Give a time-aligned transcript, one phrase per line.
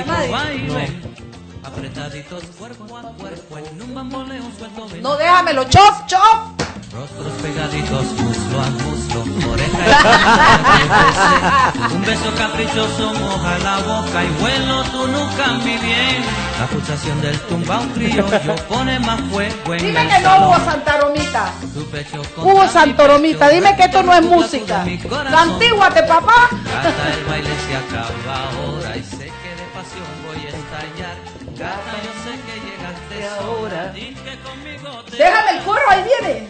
[0.00, 1.00] Baile.
[1.64, 4.88] Apretaditos cuerpo a cuerpo en un bamboleo suelto.
[5.00, 6.20] No déjamelo, chof, chof.
[6.92, 9.78] Rostros pegaditos, muslo a muslo, oreja
[11.88, 16.22] y Un beso caprichoso moja la boca y vuelo tu nunca mi bien.
[16.60, 18.26] La pulsación del tumbao criollo
[18.68, 20.48] pone más fuego en Dime el que no salón.
[20.48, 21.52] hubo Santaromita.
[22.36, 23.48] Hubo Santoromita.
[23.48, 24.84] Dime que esto no es música.
[25.08, 25.32] corazón.
[25.32, 26.48] Santiguate, papá.
[26.50, 29.21] Gata, el baile se acaba ahora y de
[29.82, 31.16] pasión voy a estallar.
[31.58, 33.92] Gata, yo sé que llegaste ahora.
[34.44, 36.48] Conmigo te Déjame el corro, ahí viene.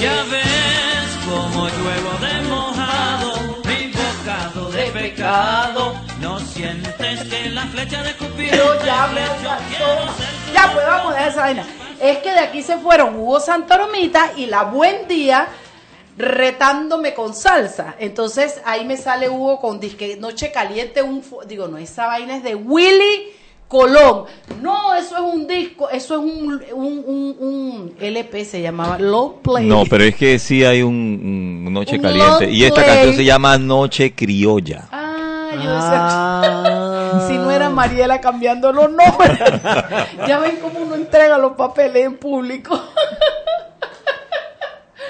[0.00, 3.32] ya ves como lluevo de mojado,
[3.64, 5.94] mi bocado de pecado.
[6.20, 9.20] No sientes que la flecha de Cupido Pero ya me
[10.52, 11.64] Ya, pues vamos a dejar esa vaina.
[12.00, 15.48] Es que de aquí se fueron Hugo Santoromita y la Buen Día
[16.18, 17.94] retándome con salsa.
[17.98, 21.00] Entonces ahí me sale Hugo con disque Noche Caliente.
[21.02, 23.30] Un, digo, no, esa vaina es de Willy
[23.68, 24.24] Colón.
[24.60, 29.34] No, eso es un disco, eso es un, un, un, un LP, se llamaba Long
[29.42, 29.66] Play.
[29.66, 32.46] No, pero es que sí hay un, un Noche Un Caliente.
[32.46, 32.86] long Y esta play.
[32.86, 34.88] canción se llama Noche Criolla.
[34.90, 39.38] Ah, yo decía, si no era Mariela cambiando los nombres.
[40.26, 42.78] ya ven cómo uno entrega los papeles en público.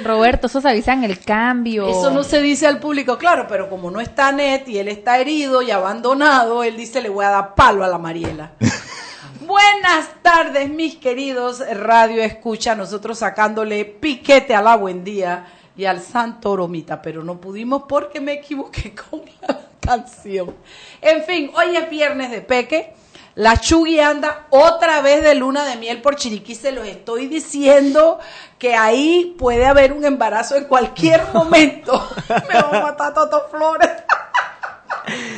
[0.05, 1.89] Roberto, eso se avisa en el cambio.
[1.89, 5.19] Eso no se dice al público, claro, pero como no está Net y él está
[5.19, 8.53] herido y abandonado, él dice le voy a dar palo a la Mariela.
[9.41, 16.03] Buenas tardes, mis queridos Radio Escucha, nosotros sacándole piquete a la Buen Día y al
[16.03, 20.55] Santo Oromita, pero no pudimos porque me equivoqué con la canción.
[21.01, 22.93] En fin, hoy es viernes de Peque.
[23.38, 28.19] La Chugui anda otra vez de luna de miel por Chiriquí, se los estoy diciendo
[28.59, 32.04] que ahí puede haber un embarazo en cualquier momento.
[32.49, 33.91] Me va a matar Toto Flores.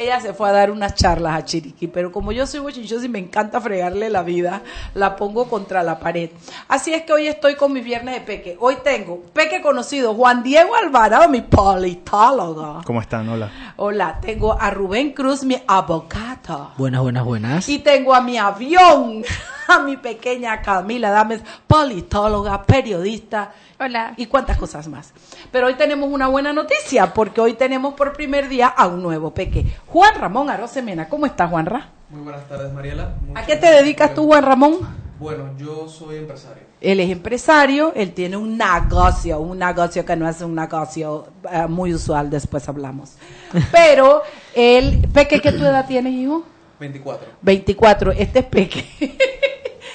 [0.00, 3.10] Ella se fue a dar unas charlas a Chiriquí, pero como yo soy bochinchosa y
[3.10, 4.62] me encanta fregarle la vida,
[4.94, 6.30] la pongo contra la pared.
[6.68, 8.56] Así es que hoy estoy con mi viernes de Peque.
[8.60, 12.80] Hoy tengo Peque conocido, Juan Diego Alvarado, mi politólogo.
[12.86, 13.28] ¿Cómo están?
[13.28, 13.74] Hola.
[13.76, 16.72] Hola, tengo a Rubén Cruz, mi abogado.
[16.78, 17.68] Buenas, buenas, buenas.
[17.68, 19.22] Y tengo a mi avión,
[19.70, 23.52] a mi pequeña Camila Dames, politóloga, periodista.
[23.78, 24.14] Hola.
[24.16, 25.12] Y cuántas cosas más.
[25.52, 29.32] Pero hoy tenemos una buena noticia, porque hoy tenemos por primer día a un nuevo
[29.32, 29.64] peque.
[29.86, 31.08] Juan Ramón Arosemena.
[31.08, 31.88] ¿Cómo estás, Juanra?
[32.10, 33.14] Muy buenas tardes, Mariela.
[33.34, 34.78] ¿A qué te dedicas tú, Juan Ramón?
[35.20, 36.64] Bueno, yo soy empresario.
[36.80, 41.66] Él es empresario, él tiene un negocio, un negocio que no es un negocio eh,
[41.68, 43.16] muy usual, después hablamos.
[43.72, 44.22] Pero
[44.54, 46.42] él, Peque, ¿qué tu edad tienes, hijo?
[46.80, 47.28] 24.
[47.42, 49.38] 24, este es Peque.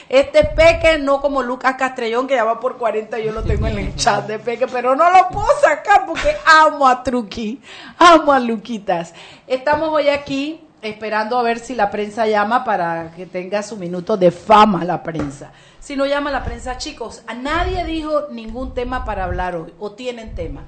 [0.08, 3.66] Este es Peque, no como Lucas Castrellón, que ya va por 40, yo lo tengo
[3.68, 7.60] en el chat de Peque, pero no lo puedo sacar porque amo a Truqui,
[7.98, 9.16] amo a Luquitas.
[9.48, 14.16] Estamos hoy aquí esperando a ver si la prensa llama para que tenga su minuto
[14.16, 15.52] de fama la prensa.
[15.80, 19.92] Si no llama la prensa, chicos, a nadie dijo ningún tema para hablar hoy, o
[19.94, 20.64] tienen tema.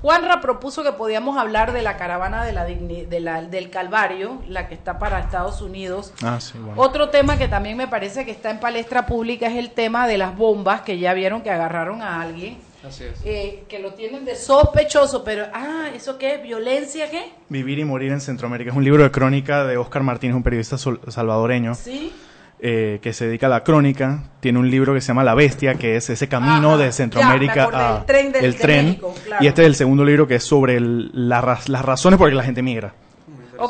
[0.00, 4.68] Juanra propuso que podíamos hablar de la caravana de la, de la- del Calvario, la
[4.68, 6.12] que está para Estados Unidos.
[6.22, 6.80] Ah, sí, bueno.
[6.80, 10.16] Otro tema que también me parece que está en palestra pública es el tema de
[10.18, 13.20] las bombas, que ya vieron que agarraron a alguien, Así es.
[13.24, 16.36] eh, que lo tienen de sospechoso, pero, ah, ¿eso qué?
[16.38, 17.32] ¿Violencia qué?
[17.48, 18.70] Vivir y morir en Centroamérica.
[18.70, 22.12] Es un libro de crónica de Oscar Martínez, un periodista salvadoreño ¿Sí?
[22.60, 24.24] Eh, que se dedica a la crónica.
[24.40, 27.68] Tiene un libro que se llama La Bestia, que es ese camino Ajá, de Centroamérica
[27.70, 28.86] ya, a el tren del- el de tren.
[28.86, 29.44] México, claro.
[29.44, 32.32] Y este es el segundo libro que es sobre el- la las razones por las
[32.32, 32.92] que la gente migra.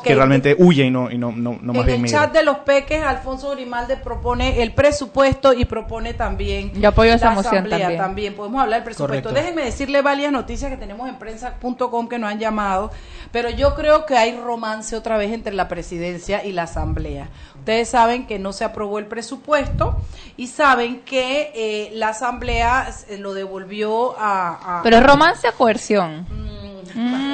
[0.03, 2.21] Que realmente huye y no, y no, no, no más en bien el migra.
[2.21, 7.27] chat de los peques, Alfonso Grimalde propone el presupuesto y propone también Yo apoyo esa
[7.31, 8.35] la moción asamblea también.
[8.35, 9.29] Podemos hablar del presupuesto.
[9.29, 9.33] Correcto.
[9.33, 12.91] Déjenme decirle varias noticias que tenemos en prensa.com que nos han llamado,
[13.33, 17.29] pero yo creo que hay romance otra vez entre la presidencia y la asamblea.
[17.59, 19.97] Ustedes saben que no se aprobó el presupuesto
[20.37, 24.79] y saben que eh, la asamblea eh, lo devolvió a...
[24.79, 26.27] a- Pero es romance o coerción.
[26.31, 26.58] Mm,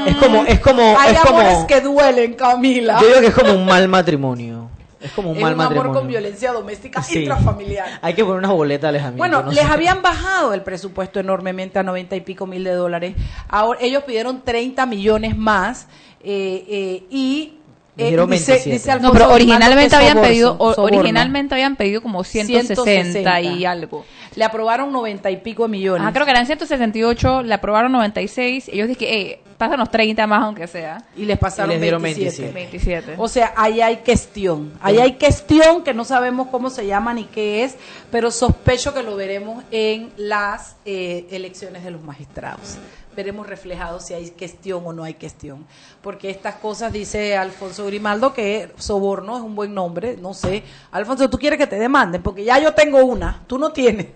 [0.07, 1.41] Es como, es como, Hay es como.
[1.41, 3.01] amores que duelen, Camila.
[3.01, 4.69] Yo digo que es como un mal matrimonio.
[5.01, 6.01] Es como un es mal un amor matrimonio.
[6.01, 7.21] con violencia doméstica Sí.
[7.21, 7.99] intrafamiliar.
[8.01, 9.19] Hay que poner una boleta de alejamiento.
[9.19, 9.71] Bueno, no les sé.
[9.71, 13.15] habían bajado el presupuesto enormemente a 90 y pico mil de dólares.
[13.49, 15.89] Ahora ellos pidieron 30 millones más
[16.23, 17.59] eh, eh, y
[17.97, 18.71] eh, dice, 27.
[18.71, 20.85] dice No, Alfonso pero Grimaldo originalmente habían soborno, pedido, soborno.
[20.99, 23.71] originalmente habían pedido como 160, y 160.
[23.71, 24.05] algo.
[24.35, 26.07] Le aprobaron 90 y pico de millones.
[26.07, 30.67] Ah, creo que eran 168, le aprobaron 96, ellos dijeron, eh, pásanos 30 más aunque
[30.67, 31.05] sea.
[31.17, 32.53] y les pasaron Y les dieron 27.
[32.53, 33.15] 27.
[33.19, 34.73] O sea, ahí hay cuestión.
[34.81, 37.77] Ahí hay cuestión que no sabemos cómo se llama ni qué es,
[38.11, 42.77] pero sospecho que lo veremos en las eh, elecciones de los magistrados.
[43.15, 45.67] Veremos reflejado si hay cuestión o no hay cuestión.
[46.03, 50.63] Porque estas cosas, dice Alfonso Grimaldo, que soborno es un buen nombre, no sé.
[50.91, 54.07] Alfonso, tú quieres que te demanden, porque ya yo tengo una, tú no tienes.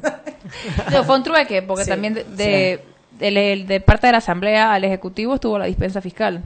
[0.91, 5.59] Digo, fue un trueque, porque Sí, también de, parte de la Asamblea al Ejecutivo estuvo
[5.59, 6.43] la dispensa fiscal.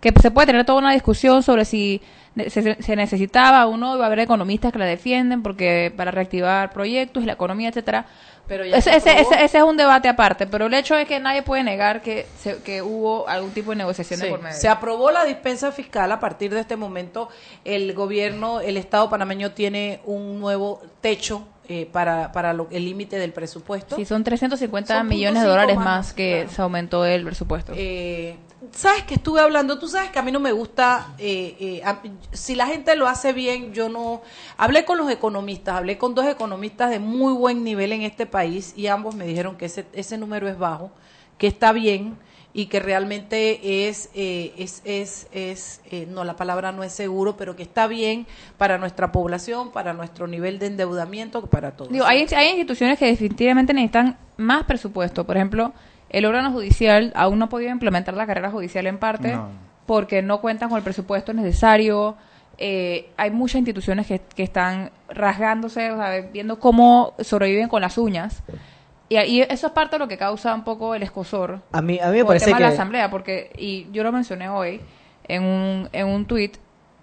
[0.00, 2.00] Que se puede tener toda una discusión sobre si
[2.48, 7.22] se necesitaba o no, va a haber economistas que la defienden porque para reactivar proyectos
[7.22, 8.06] y la economía, etcétera.
[8.48, 11.06] Pero ya ese, se ese, ese, ese es un debate aparte, pero el hecho es
[11.06, 14.40] que nadie puede negar que, se- que hubo algún tipo de negociación de Sí, por
[14.42, 14.56] medio.
[14.56, 16.10] Se aprobó la dispensa fiscal.
[16.10, 17.28] A partir de este momento,
[17.64, 23.18] el gobierno, el Estado panameño tiene un nuevo techo eh, para, para lo- el límite
[23.18, 23.96] del presupuesto.
[23.96, 26.50] Sí, son 350 Son millones de 0.5 dólares más, más que claro.
[26.56, 27.72] se aumentó el presupuesto.
[27.76, 28.36] Eh,
[28.72, 32.00] sabes que estuve hablando, tú sabes que a mí no me gusta, eh, eh, a-
[32.32, 34.22] si la gente lo hace bien, yo no,
[34.56, 38.72] hablé con los economistas, hablé con dos economistas de muy buen nivel en este país
[38.76, 40.90] y ambos me dijeron que ese, ese número es bajo,
[41.36, 42.16] que está bien
[42.58, 47.36] y que realmente es, eh, es, es, es eh, no, la palabra no es seguro,
[47.36, 48.26] pero que está bien
[48.56, 51.86] para nuestra población, para nuestro nivel de endeudamiento, para todo.
[51.86, 55.24] Digo, hay, hay instituciones que definitivamente necesitan más presupuesto.
[55.24, 55.72] Por ejemplo,
[56.08, 59.50] el órgano judicial aún no ha podido implementar la carrera judicial en parte No.
[59.86, 62.16] porque no cuentan con el presupuesto necesario.
[62.58, 67.98] Eh, hay muchas instituciones que, que están rasgándose, o sea, viendo cómo sobreviven con las
[67.98, 68.42] uñas.
[69.08, 71.98] Y, y eso es parte de lo que causa un poco el escosor A mí,
[71.98, 72.64] a mí me con el parece tema que.
[72.64, 74.80] de la asamblea, porque, y yo lo mencioné hoy
[75.28, 76.56] en un, en un tuit,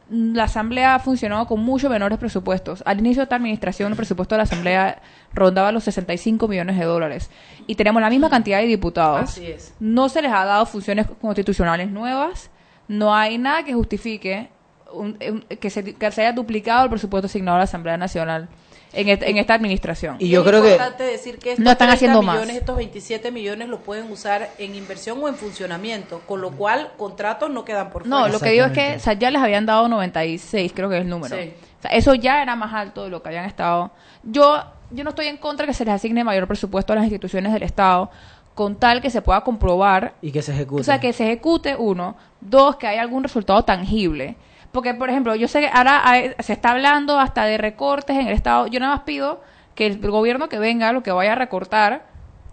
[0.09, 2.83] la asamblea ha funcionado con mucho menores presupuestos.
[2.85, 5.01] Al inicio de esta administración, el presupuesto de la asamblea
[5.33, 7.31] rondaba los 65 millones de dólares.
[7.65, 9.21] Y tenemos la misma cantidad de diputados.
[9.31, 9.73] Así es.
[9.79, 12.51] No se les ha dado funciones constitucionales nuevas.
[12.87, 14.49] No hay nada que justifique
[14.93, 18.47] un- un- que, se, que se haya duplicado el presupuesto asignado a la Asamblea Nacional
[18.95, 20.15] en, et- en esta administración.
[20.19, 22.35] Y yo es creo que- importante decir que estos No están 30 haciendo más.
[22.35, 26.91] millones, estos 27 millones los pueden usar en inversión o en funcionamiento, con lo cual
[26.97, 28.17] contratos no quedan por fuera.
[28.21, 30.95] No, lo que digo es que o sea, ya les habían dado 96, creo que
[30.97, 31.35] es el número.
[31.35, 31.53] Sí.
[31.79, 33.91] O sea, eso ya era más alto de lo que habían estado.
[34.23, 37.05] Yo, yo no estoy en contra de que se les asigne mayor presupuesto a las
[37.05, 38.09] instituciones del Estado,
[38.55, 40.81] con tal que se pueda comprobar, Y que se ejecute.
[40.81, 44.35] o sea, que se ejecute, uno, dos, que haya algún resultado tangible.
[44.75, 48.27] Porque, por ejemplo, yo sé que ahora hay- se está hablando hasta de recortes en
[48.27, 48.67] el Estado.
[48.67, 49.41] Yo nada más pido
[49.73, 52.05] que el gobierno que venga, lo que vaya a recortar,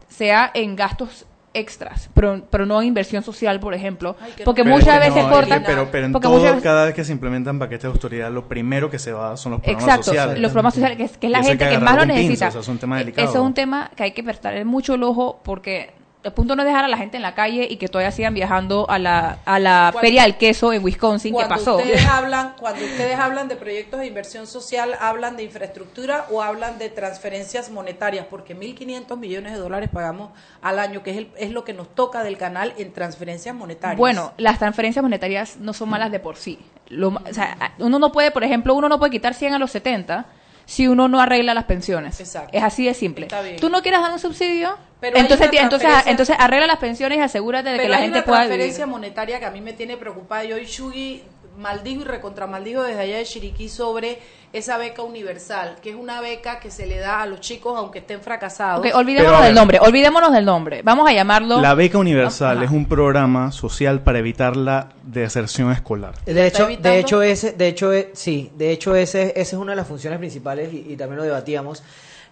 [0.09, 4.17] sea en gastos extras, pero, pero no en inversión social, por ejemplo.
[4.23, 5.63] Ay, porque muchas no, es que- cortan.
[5.67, 8.31] Pero, pero en porque todo, muchas veces- cada vez que se implementan paquetes de autoridad,
[8.31, 10.39] lo primero que se va son los programas Exacto, sociales.
[10.41, 12.49] los programas sociales, que es, que es Y la gente que que más lo necesita.
[12.49, 13.29] o sea, es un tema E- delicado.
[13.29, 15.93] Eso es un tema que hay que prestarle mucho el ojo porque
[16.25, 18.33] el punto no es dejar a la gente en la calle y que todavía sigan
[18.35, 21.76] viajando a la, a la Cuando- feria del queso en Wisconsin, que cuando pasó.
[21.79, 26.79] Ustedes hablan, cuando ustedes hablan de proyectos de inversión social, ¿hablan de infraestructura o hablan
[26.79, 28.26] de transferencias monetarias?
[28.31, 30.31] Porque 1.500 millones de dólares pagamos
[30.62, 33.99] al año, que es, el- es lo que nos toca del canal en transferencias monetarias.
[33.99, 36.59] Bueno, las transferencias monetarias no son malas de por sí.
[36.88, 39.71] Lo o sea, uno no puede, por ejemplo, uno no puede quitar 100 a los
[39.71, 40.26] 70
[40.64, 42.19] si uno no arregla las pensiones.
[42.21, 42.50] Exacto.
[42.57, 43.26] Es así de simple.
[43.26, 43.57] Está bien.
[43.57, 44.76] ¿Tú no quieres dar un subsidio?
[45.00, 48.02] Pero entonces, entonces, transferencia- entonces arregla las pensiones y asegúrate de Pero que la hay
[48.04, 48.92] gente una pueda transferencia vivir.
[48.92, 50.45] monetaria que a mí me tiene preocupada.
[50.45, 51.23] Yo y Shugi
[51.62, 54.19] maldijo y recontra maldijo desde allá de Chiriquí sobre
[54.52, 58.00] esa beca universal, que es una beca que se le da a los chicos aunque
[58.00, 58.85] estén fracasados.
[58.85, 60.83] Ok, olvidémonos Pero, del nombre, olvidémonos del nombre.
[60.83, 61.61] Vamos a llamarlo.
[61.62, 62.66] La beca universal Ajá.
[62.66, 66.14] es un programa social para evitar la deserción escolar.
[66.26, 69.73] De hecho, de hecho ese, de hecho, e- sí, de hecho ese, esa es una
[69.73, 71.83] de las funciones principales y, y también lo debatíamos.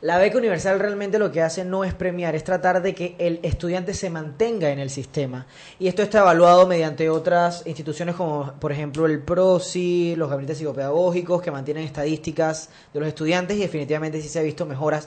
[0.02, 3.38] La beca universal realmente lo que hace no es premiar, es tratar de que el
[3.42, 5.47] estudiante se mantenga en el sistema.
[5.78, 11.42] Y esto está evaluado mediante otras instituciones como, por ejemplo, el PROSI, los gabinetes psicopedagógicos
[11.42, 15.07] que mantienen estadísticas de los estudiantes y definitivamente sí se ha visto mejoras.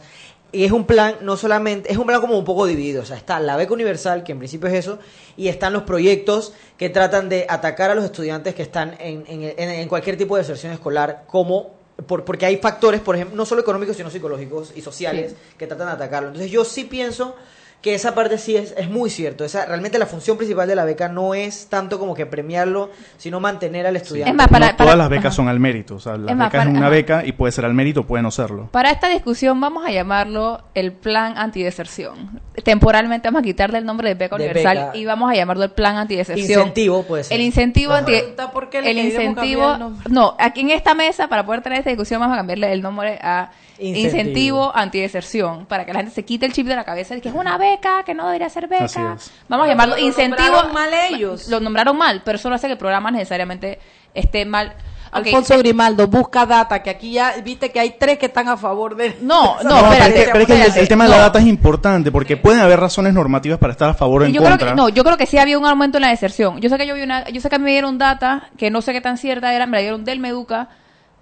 [0.52, 3.02] Y es un plan, no solamente, es un plan como un poco dividido.
[3.02, 5.00] O sea, está la beca universal, que en principio es eso,
[5.36, 9.90] y están los proyectos que tratan de atacar a los estudiantes que están en, en,
[9.90, 13.96] cualquier tipo de deserción escolar, como por, porque hay factores, por ejemplo, no solo económicos,
[13.96, 15.38] sino psicológicos y sociales, Sí.
[15.58, 16.30] que tratan de atacarlo.
[16.30, 17.36] Entonces yo sí pienso
[17.84, 19.44] que esa parte sí es, es muy cierto.
[19.44, 23.42] Esa, realmente la función principal de la beca no es tanto como que premiarlo, sino
[23.42, 24.32] mantener al estudiante.
[24.32, 25.36] Es más, para- no todas las becas ajá.
[25.36, 25.96] son al mérito.
[25.96, 26.90] O sea, la Es más, beca para- es una ajá.
[26.96, 28.70] beca y puede ser al mérito o puede no serlo.
[28.72, 32.40] Para esta discusión vamos a llamarlo el plan antideserción.
[32.64, 34.92] Temporalmente vamos a quitarle el nombre de beca De universal beca.
[34.98, 36.48] y vamos a llamarlo el plan antideserción.
[36.62, 37.38] Incentivo puede ser.
[37.38, 39.74] El incentivo anti Pregunta por qué le el incentivo
[40.06, 42.82] el no, aquí en esta mesa para poder tener esta discusión vamos a cambiarle el
[42.82, 44.06] nombre a Incentivo.
[44.08, 47.30] incentivo, antideserción para que la gente se quite el chip de la cabeza de que
[47.30, 48.86] es una beca, que no debería ser beca.
[48.86, 49.32] Así es.
[49.50, 50.38] Vamos a llamarlo Lo incentivo.
[50.48, 51.48] nombraron mal ellos.
[51.50, 53.80] Lo nombraron mal, pero eso no hace que el programa necesariamente
[54.14, 54.74] esté mal.
[55.12, 58.96] Alfonso Grimaldo, busca data, que aquí ya viste que hay tres que están a favor
[58.96, 59.16] de...
[59.22, 61.22] No, no, No, pero es espérate, que- pero es que el- tema de la No.
[61.24, 64.42] data es importante porque pueden haber razones normativas para estar a favor o en yo
[64.44, 66.60] creo que, no, yo creo que sí había un aumento en la deserción.
[66.62, 68.72] Yo sé que yo vi una, yo sé que a mí me dieron data que
[68.72, 70.70] no sé qué tan cierta era, me la dieron del Meduca,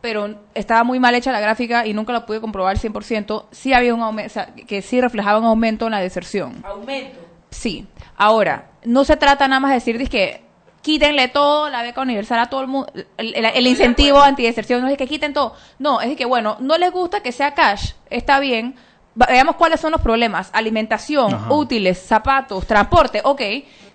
[0.02, 3.46] pero estaba muy mal hecha la gráfica y nunca la pude comprobar 100%.
[3.52, 6.64] Sí había un aumento, o sea, que sí reflejaba un aumento en la deserción.
[6.66, 7.20] Aumento.
[7.50, 7.88] Sí.
[8.18, 10.42] Ahora, no se trata nada más de decir que
[10.82, 14.88] quítenle todo, la beca universal a todo el mundo, el, el- el incentivo antideserción, no
[14.88, 15.54] es que quiten todo.
[15.78, 18.76] No, es que, bueno, no les gusta que sea cash, está bien.
[19.14, 20.50] Veamos cuáles son los problemas.
[20.54, 21.54] Alimentación, Ajá.
[21.54, 23.42] útiles, zapatos, transporte, ok.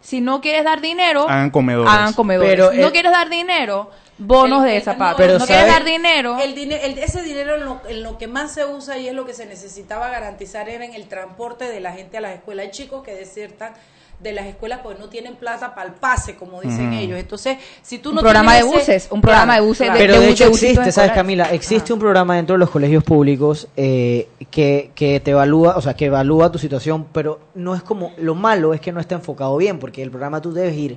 [0.01, 1.91] Si no quieres dar dinero, Hagan comedores.
[1.93, 2.51] hagan comedores.
[2.51, 5.17] Pero no el- quieres dar dinero, bonos El- de zapatos.
[5.19, 6.39] Pero no quieres dar dinero.
[6.39, 9.27] El el- ese dinero en lo, en lo que más se usa y es lo
[9.27, 12.67] que se necesitaba garantizar era en el transporte de la gente a las escuelas.
[12.67, 13.73] Hay chicos que desertan
[14.19, 17.19] de las escuelas porque no tienen plata para el pase, como dicen ellos.
[17.19, 19.99] Entonces, si tú Un no programa tienes de ese- buses, un programa de buses de-
[19.99, 21.13] Pero de hecho existe, ¿sabes.
[21.13, 21.51] Camila?
[21.53, 25.93] Existe un programa dentro de los colegios públicos eh, que, que te evalúa, o sea,
[25.93, 29.55] que evalúa tu situación, pero no es como, lo malo es que no está enfocado
[29.59, 30.97] bien, porque el programa tú debes ir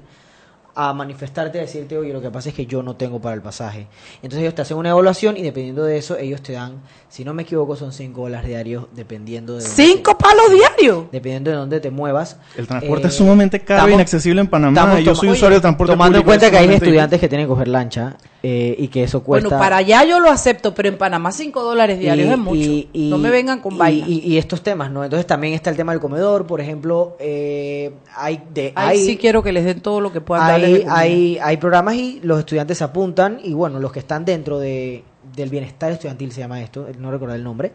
[0.75, 3.41] a manifestarte, a decirte, oye, lo que pasa es que yo no tengo para el
[3.41, 3.87] pasaje.
[4.17, 7.33] Entonces ellos te hacen una evaluación y dependiendo de eso, ellos te dan, si no
[7.33, 9.61] me equivoco, son 5 dólares diarios, dependiendo de...
[9.63, 11.03] dónde Cinco te- palos diarios.
[11.11, 12.37] Dependiendo de dónde te muevas.
[12.57, 14.99] El transporte Eh, es sumamente caro e inaccesible en Panamá.
[14.99, 17.49] Yo soy oye, usuario de transporte Tomando en cuenta que hay estudiantes que tienen que
[17.49, 19.49] coger lancha eh, y que eso cuesta...
[19.49, 22.55] Bueno, para allá yo lo acepto, pero en Panamá cinco dólares diarios Y- es mucho.
[22.61, 24.07] y- y- no me vengan con y- vaina.
[24.07, 25.03] Y, y estos temas, ¿no?
[25.03, 29.17] Entonces también está el tema del comedor, por ejemplo, eh, hay de Ahí hay, sí
[29.17, 32.39] quiero que les den todo lo que puedan de hay, hay, hay programas y los
[32.39, 35.03] estudiantes se apuntan y bueno, los que están dentro de,
[35.35, 37.71] del bienestar estudiantil se llama esto, no recuerdo el nombre,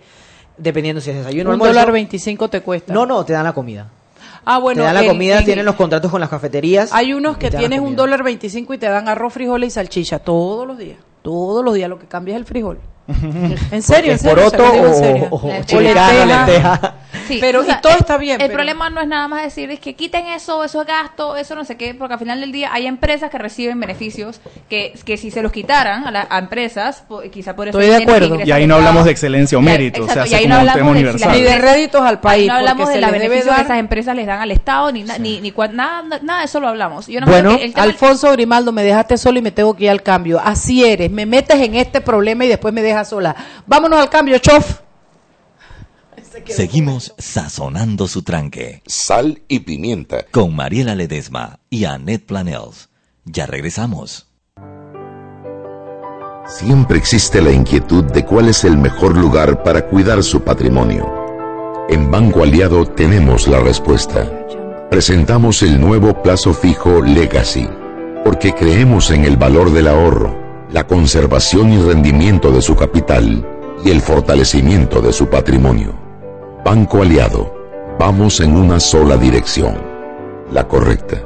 [0.56, 1.74] dependiendo si es desayuno o Un almuerzo.
[1.74, 2.92] dólar veinticinco te cuesta.
[2.92, 3.88] No, no, te dan la comida.
[4.46, 4.80] Ah, bueno.
[4.82, 6.92] te dan la en- comida, en- tienen los contratos con las cafeterías.
[6.92, 10.66] Hay unos que tienes un dólar veinticinco y te dan arroz, frijoles y salchicha todos
[10.66, 10.98] los días.
[11.22, 12.78] Todos los días lo que cambia es el frijol.
[13.70, 14.50] En serio, en ¿Es serio.
[14.50, 15.28] se poroto en o, serio.
[15.30, 15.48] o- o
[15.80, 16.24] Lenteja.
[16.24, 16.94] lenteja.
[17.28, 18.40] Sí, Pero, o sea, y todo está bien.
[18.40, 21.36] El pero- problema no es nada más decir es que quiten eso, eso es gasto,
[21.36, 24.94] eso no sé qué, porque al final del día hay empresas que reciben beneficios que,
[25.04, 27.98] que si se los quitaran a, la- a empresas, po- quizá por eso Estoy de
[28.04, 28.40] que acuerdo.
[28.44, 30.54] Y ahí no hablamos de excelencia o mérito, o exacto, sea, y se ahí no
[30.56, 31.28] un tema hablamos de universal.
[31.30, 32.42] las Ni de réditos al país.
[32.42, 35.04] Ahí no hablamos de los beneficios que dar- esas empresas les dan al Estado, ni,
[35.04, 37.06] na- ni, ni cua- nada, nada de eso lo hablamos.
[37.06, 39.84] Yo Bueno, creo que el tema- Alfonso Grimaldo, me dejaste solo y me tengo que
[39.84, 40.40] ir al cambio.
[40.44, 43.34] Así eres, me metes en este problema y después me dejas sola.
[43.66, 44.80] Vámonos al cambio, chof.
[46.46, 50.26] Seguimos sazonando su tranque Sal y pimienta.
[50.30, 52.90] con Mariela Ledesma y Annette Planels.
[53.24, 54.26] Ya regresamos.
[56.46, 61.10] Siempre existe la inquietud de cuál es el mejor lugar para cuidar su patrimonio.
[61.88, 64.30] En Banco Aliado tenemos la respuesta.
[64.90, 67.68] Presentamos el nuevo plazo fijo Legacy,
[68.24, 70.38] porque creemos en el valor del ahorro,
[70.74, 73.46] la conservación y rendimiento de su capital
[73.84, 75.94] y el fortalecimiento de su patrimonio.
[76.64, 77.54] Banco Aliado,
[77.96, 79.80] vamos en una sola dirección,
[80.50, 81.22] la correcta.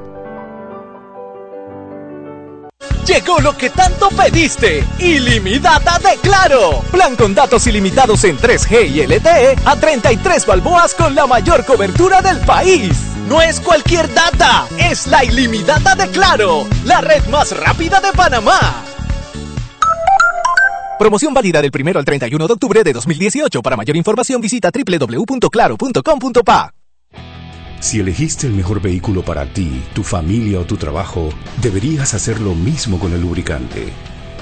[3.06, 6.82] Llegó lo que tanto pediste, ilimitada de Claro.
[6.90, 12.20] Plan con datos ilimitados en 3G y LTE a 33 balboas con la mayor cobertura
[12.20, 12.92] del país.
[13.26, 18.84] No es cualquier data, es la ilimitada de Claro, la red más rápida de Panamá.
[20.98, 23.62] Promoción válida del 1 al 31 de octubre de 2018.
[23.62, 26.74] Para mayor información visita www.claro.com.pa.
[27.80, 31.28] Si elegiste el mejor vehículo para ti, tu familia o tu trabajo,
[31.62, 33.92] deberías hacer lo mismo con el lubricante.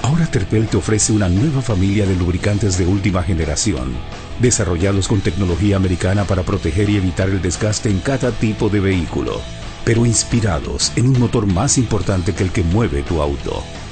[0.01, 3.95] Ahora Terpel te ofrece una nueva familia de lubricantes de última generación,
[4.39, 9.41] desarrollados con tecnología americana para proteger y evitar el desgaste en cada tipo de vehículo,
[9.85, 13.63] pero inspirados en un motor más importante que el que mueve tu auto.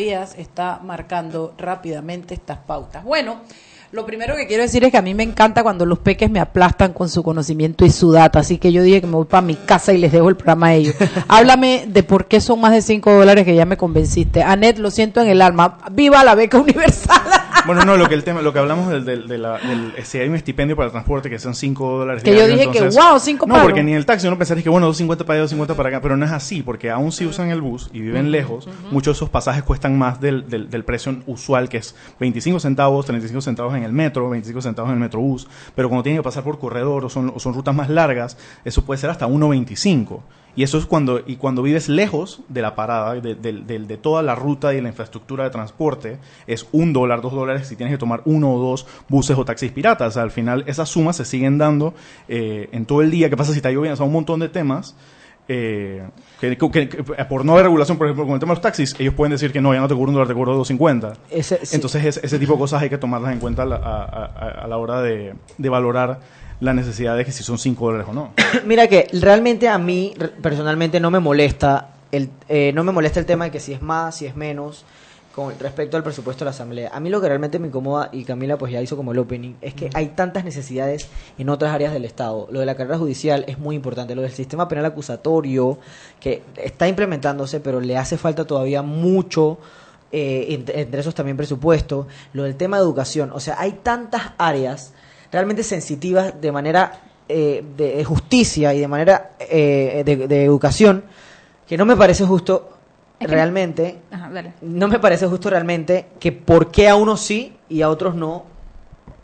[0.00, 3.04] Díaz está marcando rápidamente estas pautas.
[3.04, 3.40] Bueno,
[3.92, 6.40] lo primero que quiero decir es que a mí me encanta cuando los peques me
[6.40, 9.42] aplastan con su conocimiento y su data, así que yo dije que me voy para
[9.42, 10.94] mi casa y les dejo el programa a ellos.
[11.28, 14.42] Háblame de por qué son más de 5 dólares que ya me convenciste.
[14.42, 15.78] Anet, lo siento en el alma.
[15.92, 17.39] ¡Viva la beca universal!
[17.70, 20.18] Bueno, no, lo que el tema, lo que hablamos del, del, de la- del- si
[20.18, 22.22] hay un estipendio para el transporte que son 5 dólares.
[22.22, 23.66] Que yo dije que, wow, cinco No, palos.
[23.68, 26.00] porque ni en el taxi uno pensaría que, bueno, 250 para allá, 250 para acá,
[26.02, 29.18] pero no es así, porque aún si usan el bus y viven lejos, muchos de
[29.18, 33.74] esos pasajes cuestan más del, del, del precio usual, que es 25 centavos, 35 centavos
[33.76, 35.46] en el metro, 25 centavos en el metrobús,
[35.76, 38.84] pero cuando tienen que pasar por corredor o son, o son rutas más largas, eso
[38.84, 40.20] puede ser hasta 1.25.
[40.56, 43.96] Y eso es cuando, y cuando vives lejos de la parada, de, de- de- de
[43.96, 47.94] toda la ruta y la infraestructura de transporte, es un dólar, dos dólares si tienes
[47.94, 50.08] que tomar uno o dos buses o taxis piratas.
[50.08, 51.94] O sea, al final esas sumas se siguen dando
[52.28, 53.30] eh, en todo el día.
[53.30, 53.94] ¿Qué pasa si está lloviendo?
[53.94, 54.96] O sea, un montón de temas.
[55.52, 56.02] eh,
[56.40, 58.94] que, que- que- por no haber regulación, por ejemplo, con el tema de los taxis,
[59.00, 61.14] ellos pueden decir que no, ya no te cobro un dólar, te cobro 2.50.
[61.30, 61.74] Ese- sí.
[61.74, 64.64] Entonces, ese, ese tipo de cosas hay que tomarlas en cuenta a la, a- a-
[64.64, 66.20] a la hora de, de valorar
[66.60, 68.32] la necesidad de que si son 5 dólares o no.
[68.66, 73.26] Mira que realmente a mí personalmente no me molesta el eh, no me molesta el
[73.26, 74.84] tema de que si es más, si es menos
[75.34, 76.90] con respecto al presupuesto de la asamblea.
[76.92, 79.54] A mí lo que realmente me incomoda y Camila pues ya hizo como el opening
[79.60, 82.48] es que hay tantas necesidades en otras áreas del Estado.
[82.50, 85.78] Lo de la carrera judicial es muy importante, lo del sistema penal acusatorio
[86.18, 89.58] que está implementándose, pero le hace falta todavía mucho
[90.12, 94.92] eh, entre esos también presupuesto, lo del tema de educación, o sea, hay tantas áreas
[95.32, 101.04] realmente sensitivas de manera eh, de justicia y de manera eh, de, de educación
[101.68, 102.70] que no me parece justo
[103.20, 104.30] Es que- realmente, Ajá,
[104.62, 108.44] no me parece justo realmente que por qué a unos sí y a otros no.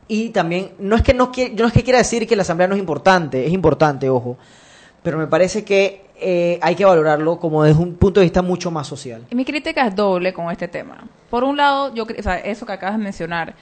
[0.09, 2.42] Y también, no es que no, quie- yo no es que quiera decir que la
[2.42, 4.37] asamblea no es importante, es importante, ojo,
[5.03, 8.71] pero me parece que eh, hay que valorarlo como desde un punto de vista mucho
[8.71, 9.27] más social.
[9.31, 11.05] Y mi crítica es doble con este tema.
[11.29, 13.55] Por un lado, yo o sea, eso que acabas de mencionar,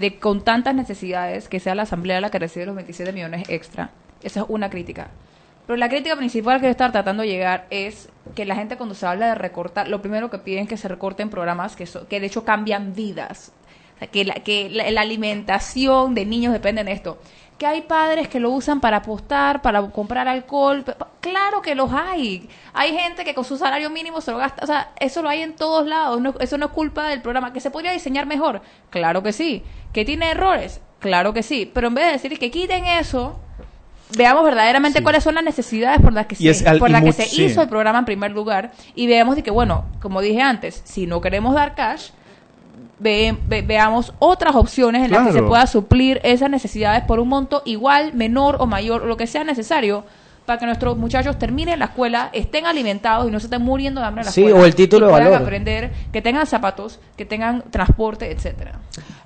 [0.00, 3.90] de con tantas necesidades que sea la Asamblea la que recibe los 27 millones extra,
[4.22, 5.08] esa es una crítica.
[5.66, 9.06] Pero la crítica principal que yo tratando de llegar es que la gente cuando se
[9.06, 12.18] habla de recortar, lo primero que piden es que se recorten programas que, so- que
[12.18, 13.52] de hecho cambian vidas.
[13.94, 17.18] O sea, que la, que la alimentación de niños depende de esto.
[17.60, 20.82] Que hay padres que lo usan para apostar, para comprar alcohol.
[21.20, 22.48] Claro que los hay.
[22.72, 24.64] Hay gente que con su salario mínimo se lo gasta.
[24.64, 26.22] O sea, eso lo hay en todos lados.
[26.22, 27.52] No- eso no es culpa del programa.
[27.52, 28.62] ¿Que se podría diseñar mejor?
[28.88, 29.62] Claro que sí.
[29.92, 30.80] ¿Que tiene errores?
[31.00, 31.70] Claro que sí.
[31.74, 33.38] Pero en vez de decir que quiten eso,
[34.16, 37.24] veamos verdaderamente cuáles son las necesidades por las que se, al- por las que se
[37.26, 37.44] sí.
[37.44, 41.06] hizo el programa en primer lugar y veamos de que, bueno, como dije antes, si
[41.06, 42.08] no queremos dar cash,
[43.00, 47.28] ve- ve- veamos otras opciones en las que se pueda suplir esas necesidades por un
[47.28, 50.04] monto igual, menor o mayor, o lo que sea necesario
[50.46, 54.06] para que nuestros muchachos terminen la escuela, estén alimentados y no se estén muriendo de
[54.06, 54.60] hambre en la Sí, escuela.
[54.62, 55.42] o el título y de puedan valor.
[55.46, 58.72] aprender, que tengan zapatos, que tengan transporte, etcétera.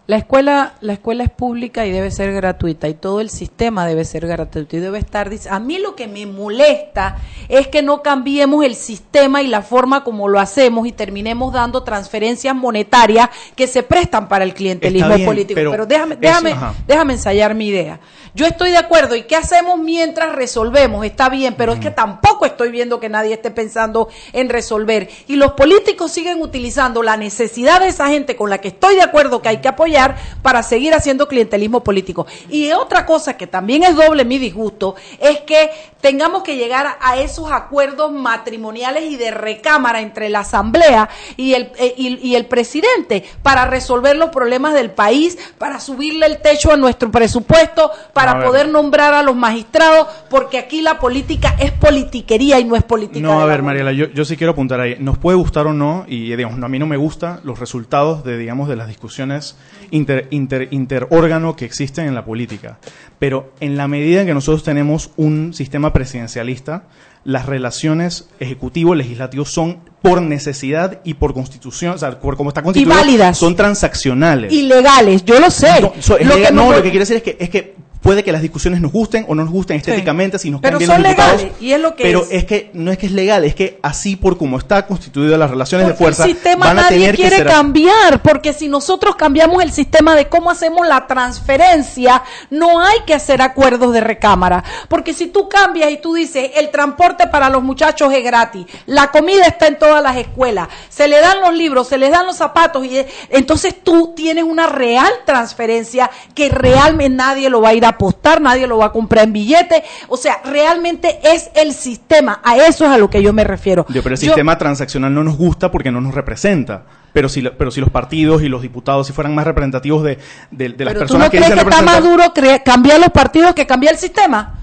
[0.07, 4.05] La escuela, la escuela es pública y debe ser gratuita y todo el sistema debe
[4.05, 5.31] ser gratuito y debe estar.
[5.49, 7.17] A mí lo que me molesta
[7.49, 11.85] es que no cambiemos el sistema y la forma como lo hacemos y terminemos dando
[11.85, 15.55] transferencias monetarias que se prestan para el clientelismo bien, político.
[15.55, 16.55] pero Pero, déjame, déjame,
[16.87, 17.99] déjame ensayar mi idea.
[18.35, 22.45] Yo estoy de acuerdo y qué hacemos mientras resolvemos, está bien, pero es que tampoco
[22.45, 27.81] estoy viendo que nadie esté pensando en resolver y los políticos siguen utilizando la necesidad
[27.81, 29.94] de esa gente con la que estoy de acuerdo que hay que apoyar
[30.43, 32.27] para seguir haciendo clientelismo político.
[32.49, 37.17] Y otra cosa que también es doble mi disgusto es que tengamos que llegar a
[37.17, 42.47] esos acuerdos matrimoniales y de recámara entre la Asamblea y el, eh, y, y el
[42.47, 48.45] presidente para resolver los problemas del país, para subirle el techo a nuestro presupuesto, para
[48.45, 53.21] poder nombrar a los magistrados, porque aquí la política es politiquería y no es política.
[53.21, 53.63] No, a ver.
[53.63, 54.97] Mariela, yo, yo sí quiero apuntar ahí.
[54.99, 58.25] Nos puede gustar o no, y digamos, no, a mí no me gustan los resultados
[58.25, 59.57] de, digamos, de las discusiones
[59.91, 62.79] inter, inter, interórgano que existen en la política.
[63.19, 66.85] Pero en la medida en que nosotros tenemos un sistema presidencialista,
[67.25, 72.95] las relaciones ejecutivo-legislativo son por necesidad y por constitución, o sea, por como está constituido,
[72.99, 73.39] válidas.
[73.39, 74.53] son transaccionales.
[74.53, 75.81] Ilegales, yo lo sé.
[75.81, 77.49] No, so- es Lo legal- que no, no- lo que quiero decir es que, es
[77.51, 80.79] que puede que las discusiones nos gusten o no nos gusten estéticamente, si nos Pero
[80.79, 81.41] son los diputados.
[81.41, 82.45] legales, y es lo que pero es.
[82.45, 85.87] que no es que es legal, es que así por como está constituido las relaciones
[85.87, 89.17] de fuerza, el sistema van a nadie tener que quiere ser cambiar, porque si nosotros
[89.17, 94.63] cambiamos el sistema de cómo hacemos la transferencia, no hay que hacer acuerdos de recámara.
[94.89, 99.11] Porque si tú cambias y tú dices, el transporte para los muchachos es gratis, la
[99.13, 102.37] comida está en todas las escuelas, se le dan los libros, se les dan los
[102.37, 107.75] zapatos, y eh, entonces tú tienes una real transferencia que realmente nadie lo va a
[107.75, 109.83] ir a apostar, nadie lo va a comprar en billetes.
[110.09, 113.87] O sea, realmente es el sistema, a eso es a lo que yo me refiero.
[113.89, 116.83] Yo, pero el Yo- sistema transaccional no nos gusta porque no nos representa.
[117.13, 120.19] Pero si, pero si los partidos y los diputados si fueran más representativos de,
[120.51, 122.33] de- de las Pero tú personas no que crees dicen que está más duro
[122.65, 124.55] cambiar los partidos que cambiar el sistema.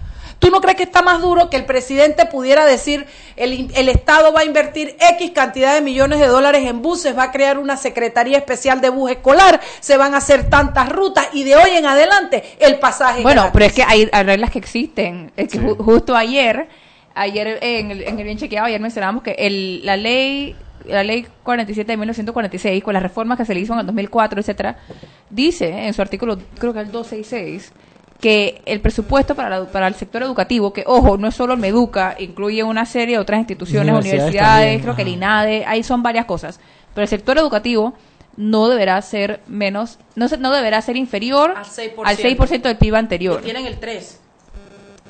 [0.41, 4.33] ¿Tú no crees que está más duro que el presidente pudiera decir el, el Estado
[4.33, 7.77] va a invertir X cantidad de millones de dólares en buses, va a crear una
[7.77, 11.85] secretaría especial de bus escolar, se van a hacer tantas rutas y de hoy en
[11.85, 13.53] adelante el pasaje es Bueno, gratis?
[13.53, 15.31] pero es que hay, hay reglas que existen.
[15.37, 16.67] Es que ju- justo ayer,
[17.13, 21.27] ayer en el, en el bien chequeado, ayer mencionábamos que el, la ley la ley
[21.43, 24.79] 47 de 1946, con las reformas que se le hizo en el 2004, etcétera,
[25.29, 27.71] dice en su artículo, creo que el 266,
[28.21, 31.59] que el presupuesto para, la- para el sector educativo, que ojo, no es solo el
[31.59, 35.07] Meduca, incluye una serie de otras instituciones, Universidades creo que el.
[35.09, 36.59] INADE, ahí son varias cosas.
[36.93, 37.93] Pero el sector educativo
[38.37, 41.93] no deberá ser menos, no, se- no deberá ser inferior Al 6%.
[42.05, 43.39] al 6% del PIB anterior.
[43.41, 44.20] Y tienen el 3.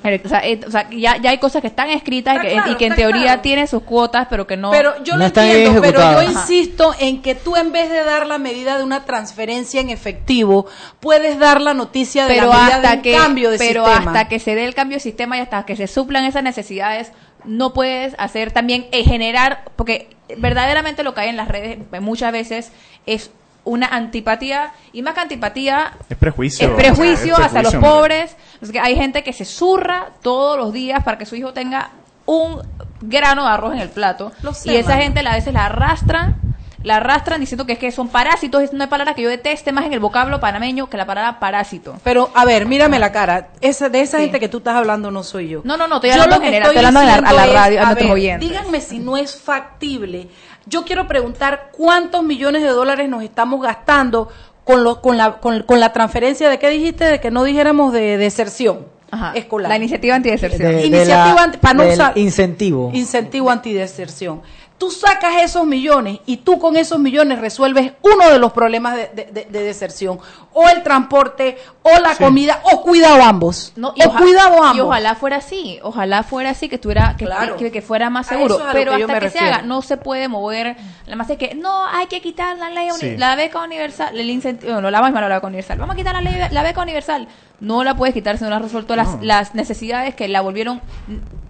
[0.03, 2.71] O sea, eh, o sea, ya, ya hay cosas que están escritas y que, claro,
[2.71, 3.41] y que en teoría claro.
[3.41, 4.71] tienen sus cuotas, pero que no.
[4.71, 8.03] Pero yo No lo están entiendo, pero yo insisto en que tú en vez de
[8.03, 10.65] dar la medida de una transferencia en efectivo,
[10.99, 13.85] puedes dar la noticia de pero la medida hasta de un que cambio de pero
[13.85, 14.11] sistema.
[14.11, 17.11] hasta que se dé el cambio de sistema y hasta que se suplan esas necesidades
[17.43, 21.99] no puedes hacer también eh, generar porque verdaderamente lo que hay en las redes eh,
[21.99, 22.71] muchas veces
[23.05, 23.31] es
[23.63, 26.67] una antipatía y más que antipatía Es prejuicio.
[26.69, 29.45] es prejuicio o sea, es hacia los prejuicio, pobres es que hay gente que se
[29.45, 31.91] zurra todos los días para que su hijo tenga
[32.25, 32.61] un
[33.01, 35.65] grano de arroz en el plato Lo sé, y esa gente la- a veces la
[35.65, 36.35] arrastran
[36.83, 39.85] la arrastran diciendo que es que son parásitos es una palabra que yo deteste más
[39.85, 43.49] en el vocablo panameño que la palabra parásito Pero, a ver, mírame la cara.
[43.61, 45.61] Esa, de esa gente que tú estás hablando no soy yo.
[45.63, 47.29] No, no, no, estoy Yo hablando lo en que general, estoy estoy hablando a la-
[47.29, 48.49] a la diciendo radio, a ver, oyentes.
[48.49, 50.29] Díganme si no es factible.
[50.65, 54.29] Yo quiero preguntar cuántos millones de dólares nos estamos gastando
[54.63, 57.91] con, lo, con, la, con, con la transferencia de qué dijiste, de que no dijéramos
[57.93, 59.69] de deserción Ajá, escolar.
[59.69, 62.91] la iniciativa antideserción De- de Iniciativa la- anti- para no del usar- incentivo.
[62.93, 64.41] incentivo antideserción.
[64.81, 69.09] Tú sacas esos millones y tú con esos millones resuelves uno de los problemas de,
[69.13, 70.17] de- de- de deserción,
[70.53, 73.73] o el transporte, o la comida, o cuidado ambos.
[73.75, 74.77] No, o cuidado ambos.
[74.77, 77.57] y ojalá fuera así, ojalá fuera así, que estuviera, que, Claro.
[77.57, 78.57] que, que fuera más seguro.
[78.57, 80.75] es Pero hasta que se haga, no se puede mover.
[81.05, 83.17] La más es que, no, hay que quitar la ley, Sí.
[83.17, 85.77] la beca universal, el incentivo, no, la misma la beca universal.
[85.77, 87.27] Vamos a quitar la, ley, la beca universal.
[87.59, 90.81] No la puedes quitar si no la has resuelto las, las necesidades que la volvieron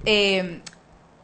[0.05, 0.61] eh,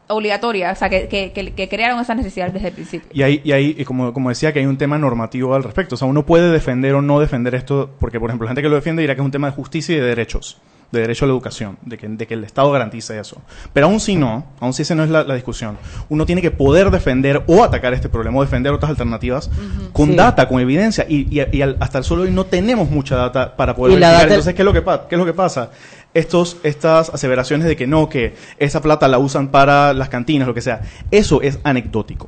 [0.09, 3.09] obligatoria, o sea, que, que, que, que crearon esas necesidades desde el principio.
[3.13, 5.95] Y ahí, y ahí y como, como decía, que hay un tema normativo al respecto.
[5.95, 8.69] O sea, uno puede defender o no defender esto, porque, por ejemplo, la gente que
[8.69, 10.57] lo defiende dirá que es un tema de justicia y de derechos,
[10.91, 13.41] de derecho a la educación, de que, de que el Estado garantice eso.
[13.73, 16.51] Pero aún si no, aún si esa no es la, la discusión, uno tiene que
[16.51, 19.49] poder defender o atacar este problema o defender otras alternativas
[19.91, 20.15] con Sí.
[20.15, 21.05] data, con evidencia.
[21.09, 23.99] Y, y- y al- hasta el solo hoy no tenemos mucha data para poder Y
[23.99, 24.21] la verificar.
[24.29, 25.71] data- Entonces, ¿qué es lo que, pa- qué es lo que pasa?
[26.17, 30.53] Estos, estas aseveraciones de que no, que esa plata la usan para las cantinas, lo
[30.53, 32.27] que sea, eso es anecdótico.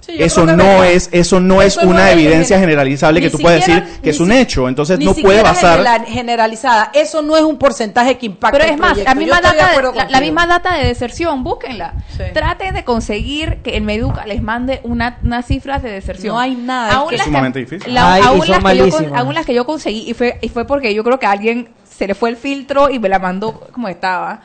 [0.00, 3.38] Sí, eso no es eso no Eso es una es evidencia gener- generalizable que tú
[3.38, 6.90] puedes siquiera- decir que es un si- hecho entonces no puede basar genera- generalizada.
[6.94, 10.10] Eso no es un porcentaje que impacta Pero el es más, la misma, data de,
[10.12, 11.94] la, misma data de deserción, búsquenla.
[12.16, 12.22] Sí.
[12.32, 16.34] Traten de conseguir que el Meduca les mande una, unas cifras de deserción.
[16.34, 17.92] No hay nada, Aún es sumamente difícil.
[17.92, 19.20] la- Ay, y aún, son las que yo, con- malísimas.
[19.20, 22.06] aún las que yo conseguí, y fue, y fue porque yo creo que alguien se
[22.06, 24.40] le fue el filtro y me la mandó como estaba.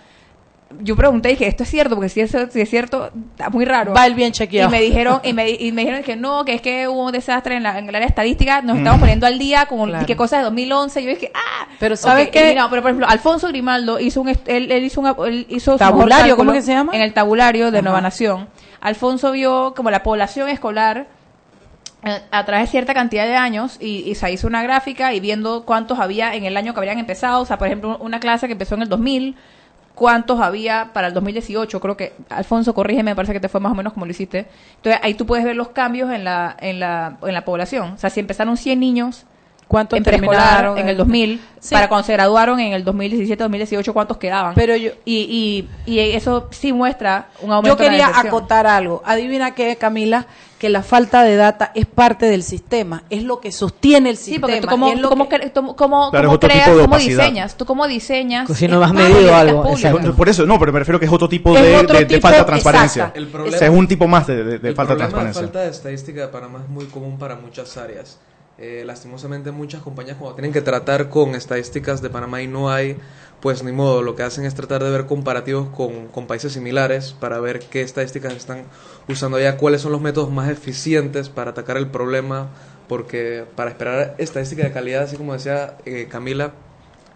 [0.79, 1.95] yo pregunté y dije, ¿esto es cierto?
[1.95, 3.93] Porque si es, si es cierto, está muy raro.
[3.93, 4.69] Va el bien chequeado.
[4.69, 7.11] Y me dijeron, y me, y me dijeron que no, que es que hubo un
[7.11, 10.05] desastre en, la, en el área estadística, nos estamos poniendo al día con Claro.
[10.05, 11.03] qué cosas de 2011.
[11.03, 12.55] Yo dije, ah, Pero ¿sabes Ok, qué?
[12.55, 14.39] No, pero por ejemplo, Alfonso Grimaldo hizo un, él,
[14.71, 16.93] él hizo un, él hizo Tabulario, ¿cómo que se llama?
[16.95, 17.81] En el tabulario de.
[17.81, 18.47] Nueva Nación.
[18.79, 21.07] Alfonso vio como la población escolar
[22.03, 25.19] eh, a través de cierta cantidad de años y, y se hizo una gráfica y
[25.19, 27.41] viendo cuántos había en el año que habrían empezado.
[27.41, 29.35] O sea, por ejemplo, una clase que empezó en el 2000,
[29.93, 31.79] cuántos había para el 2018.
[31.79, 34.47] Creo que, Alfonso, corrígeme, me parece que te fue más o menos como lo hiciste.
[34.77, 37.91] Entonces, ahí tú puedes ver los cambios en la, en la, en la población.
[37.93, 39.25] O sea, si empezaron 100 niños
[39.67, 41.73] ¿Cuántos en preescolar en el 2000, Sí.
[41.73, 44.53] para cuando se graduaron en el 2017, 2018, ¿cuántos quedaban?
[44.53, 49.01] Pero yo- y, y, y eso sí muestra un aumento Yo quería acotar algo.
[49.05, 50.25] Adivina qué, Camila,
[50.61, 54.25] que la falta de data es parte del sistema, es lo que sostiene el Sí,
[54.25, 54.45] sistema.
[54.45, 56.83] porque tú cómo, lo cómo, que- tú cómo- Claro, cómo es otro creas, tipo de
[56.83, 57.23] cómo opacidad.
[57.23, 58.55] diseñas, tú cómo diseñas.
[58.55, 60.13] Si no has medido algo, exacto.
[60.15, 62.05] Por eso, no, pero me refiero que es otro tipo Es de, otro de- de
[62.05, 63.11] tipo- falta de transparencia.
[63.15, 65.41] El O problema- sea, es un tipo más de, de- de el falta de transparencia.
[65.41, 68.19] falta de estadística de Panamá es muy común para muchas áreas.
[68.59, 72.97] Eh, lastimosamente muchas compañías cuando tienen que tratar con estadísticas de Panamá y no hay,
[73.41, 77.13] pues ni modo, lo que hacen es tratar de ver comparativos con, con países similares
[77.19, 78.65] para ver qué estadísticas están
[79.07, 82.49] usando allá, cuáles son los métodos más eficientes para atacar el problema,
[82.87, 86.53] porque para esperar estadística de calidad, así como decía eh, Camila,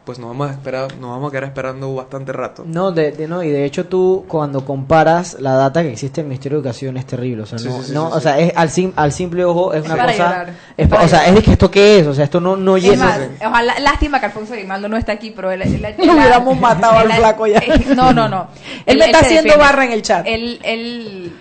[0.06, 2.64] pues nos vamos a esperar, nos vamos a quedar esperando bastante rato.
[2.66, 6.26] No, de, de- no, y de hecho tú cuando comparas la data que existe en
[6.26, 8.20] el Ministerio de Educación es terrible, o sea, Sí, no, sí, sí, no sí, o
[8.22, 10.46] sea, es al, sim- al simple ojo es una para cosa,
[10.78, 12.84] es o sea, es de que esto qué es, o sea, esto no no Es
[12.84, 13.06] llena.
[13.06, 15.62] más, ojalá, lástima que Alfonso Grimaldo no está aquí, pero él,
[15.98, 17.58] hubiéramos matado al flaco ya.
[17.60, 18.48] eh, No, no, no.
[18.86, 19.64] Él me está haciendo defiende.
[19.66, 20.26] barra en el chat.
[20.28, 21.34] Él, él,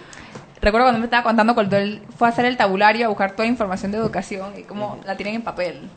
[0.62, 3.46] recuerdo cuando me estaba contando cuando él fue a hacer el tabulario a buscar toda
[3.46, 5.90] información de educación y cómo la tienen en papel.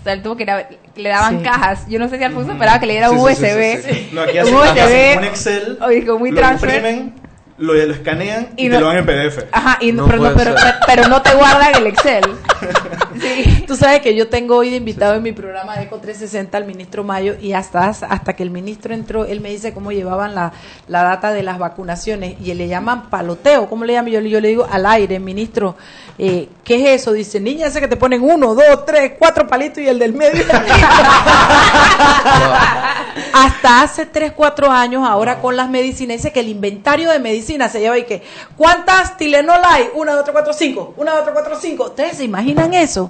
[0.00, 1.44] O sea, él tuvo que ir a- le daban Sí.
[1.44, 1.86] cajas.
[1.88, 3.82] Yo no sé si Alfonso esperaba que le diera Sí, un sí, sí, USB.
[3.82, 4.10] sí, sí.
[4.14, 5.18] No, aquí Un hacen, USB.
[5.18, 6.74] un Excel, Oye, con muy lo transfer.
[6.76, 7.14] imprimen,
[7.58, 9.44] lo, lo escanean y, Y te no- lo dan en PDF.
[9.52, 10.74] Ajá, y no, pero, no, pero, ser.
[10.86, 12.22] pero no te guardan el Excel.
[13.20, 13.64] Sí.
[13.66, 16.64] Tú sabes que yo tengo hoy de invitado en mi programa de Eco 360 al
[16.64, 20.52] ministro Mayo y hasta, hasta que el ministro entró, él me dice cómo llevaban la,
[20.88, 23.68] la data de las vacunaciones y le llaman paloteo.
[23.68, 24.12] ¿Cómo le llaman?
[24.12, 25.76] Yo, yo le digo al aire, ministro,
[26.18, 27.12] eh, ¿qué es eso?
[27.12, 30.44] Dice, niña, ese que te ponen uno, dos, tres, cuatro palitos y el del medio.
[33.32, 37.68] hasta hace tres, cuatro años, ahora con las medicinas, dice que el inventario de medicina
[37.68, 38.22] se lleva y que,
[38.56, 39.88] ¿cuántas Tilenol hay?
[39.94, 40.94] Una, dos, tres, cuatro, cinco.
[40.96, 41.84] Una, dos, tres, cuatro, cinco.
[41.84, 43.09] ¿Ustedes se imaginan eso?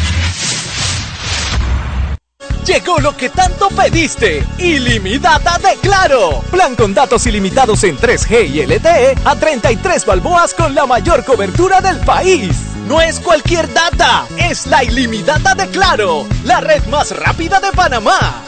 [2.65, 4.45] Llegó lo que tanto pediste.
[4.57, 6.41] Ilimitada de Claro.
[6.51, 11.81] Plan con datos ilimitados en 3G y LTE a 33 balboas con la mayor cobertura
[11.81, 12.49] del país.
[12.87, 18.43] No es cualquier data, es la ilimitada de Claro, la red más rápida de Panamá.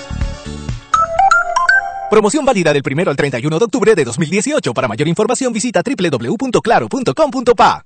[2.09, 4.73] Promoción válida del 1 al 31 de octubre de 2018.
[4.73, 7.85] Para mayor información visita www.claro.com.pa.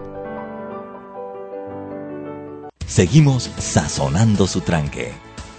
[2.91, 5.13] Seguimos sazonando su tranque.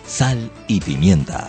[0.05, 1.49] Sal y pimienta.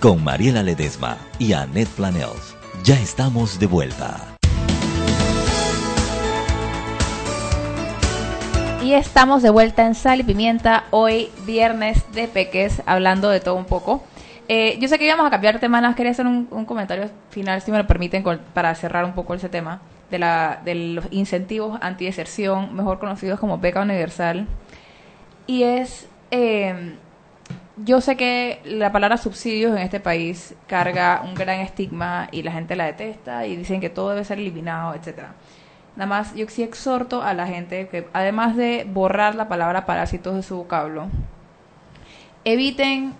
[0.00, 2.56] Con Mariela Ledesma y Annette Planels.
[2.82, 4.38] Ya estamos de vuelta.
[8.82, 13.56] Y estamos de vuelta en Sal y Pimienta, hoy viernes de Peques, hablando de todo
[13.56, 14.02] un poco.
[14.48, 17.70] Eh, yo sé que íbamos a cambiar de tema, quería hacer un, comentario final, si
[17.70, 22.74] me lo permiten, para cerrar un poco ese tema, de, la, de los incentivos antideserción,
[22.74, 24.48] mejor conocidos como beca universal.
[25.48, 26.94] Y es, eh,
[27.78, 32.52] yo sé que la palabra subsidios en este país carga un gran estigma y la
[32.52, 35.32] gente la detesta y dicen que todo debe ser eliminado, etcétera.
[35.96, 40.34] Nada más, yo sí exhorto a la gente que, además de borrar la palabra parásitos
[40.36, 41.06] de su vocablo,
[42.44, 43.14] eviten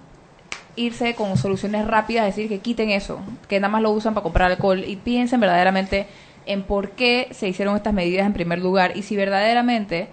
[0.77, 4.51] irse con soluciones rápidas, decir que quiten eso, que nada más lo usan para comprar
[4.51, 6.07] alcohol y piensen verdaderamente
[6.45, 10.09] en por qué se hicieron estas medidas en primer lugar y si verdaderamente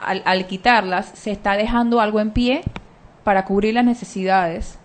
[0.00, 2.62] al, al quitarlas se está dejando algo en pie
[3.24, 4.78] para cubrir las necesidades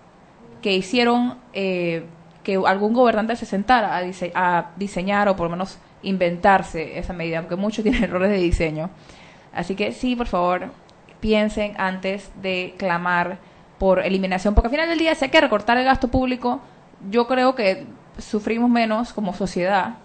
[0.61, 2.05] que hicieron eh,
[2.43, 7.13] que algún gobernante se sentara a, dise- a diseñar o por lo menos inventarse esa
[7.13, 8.89] medida, porque muchos tienen errores de diseño.
[9.53, 10.71] Así que sí, por favor,
[11.19, 13.37] piensen antes de clamar
[13.77, 16.59] por eliminación, porque al final del día, si que recortar el gasto público,
[17.09, 17.85] yo creo que
[18.17, 19.95] sufrimos menos como sociedad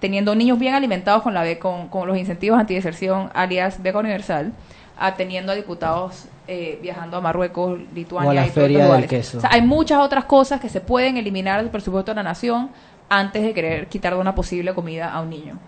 [0.00, 4.52] teniendo niños bien alimentados con la be- con, con los incentivos antideserción, alias beca universal,
[4.98, 9.06] a teniendo a diputados eh, viajando a Marruecos, Lituania O a la y feria del
[9.06, 9.38] queso.
[9.38, 12.70] O sea, hay muchas otras cosas que se pueden eliminar del presupuesto de la nación
[13.10, 15.58] antes de querer quitar de una posible comida a un niño.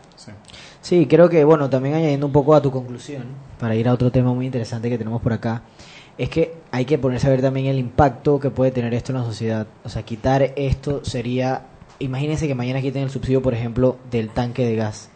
[0.82, 3.24] Sí, creo que, bueno, también añadiendo un poco a tu conclusión,
[3.58, 5.62] para ir a otro tema muy interesante que tenemos por acá,
[6.18, 9.18] es que hay que ponerse a ver también el impacto que puede tener esto en
[9.18, 9.66] la sociedad.
[9.84, 11.62] O sea, quitar esto sería,
[12.00, 15.10] imagínense que mañana quiten el subsidio, por ejemplo, del tanque de gas.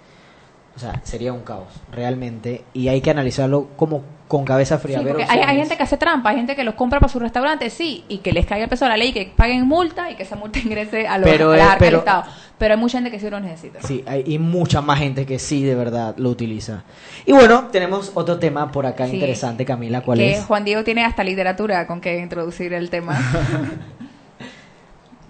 [0.76, 2.64] O sea, sería un caos, realmente.
[2.72, 5.00] Y hay que analizarlo como con cabeza fría.
[5.00, 7.70] Sí, hay, hay gente que hace trampa, hay gente que los compra para su restaurante,
[7.70, 10.24] sí, y que les caiga el peso de la ley, que paguen multa y que
[10.24, 12.24] esa multa ingrese a, los, Pero a la pero- Estado.
[12.58, 13.80] Pero hay mucha gente que sí lo necesita.
[13.82, 16.84] Sí, hay y mucha más gente que sí de verdad lo utiliza.
[17.26, 19.14] Y bueno, tenemos otro tema por acá Sí.
[19.14, 20.44] interesante, Camila, ¿cuál que es?
[20.44, 23.18] Juan Diego tiene hasta literatura con que introducir el tema.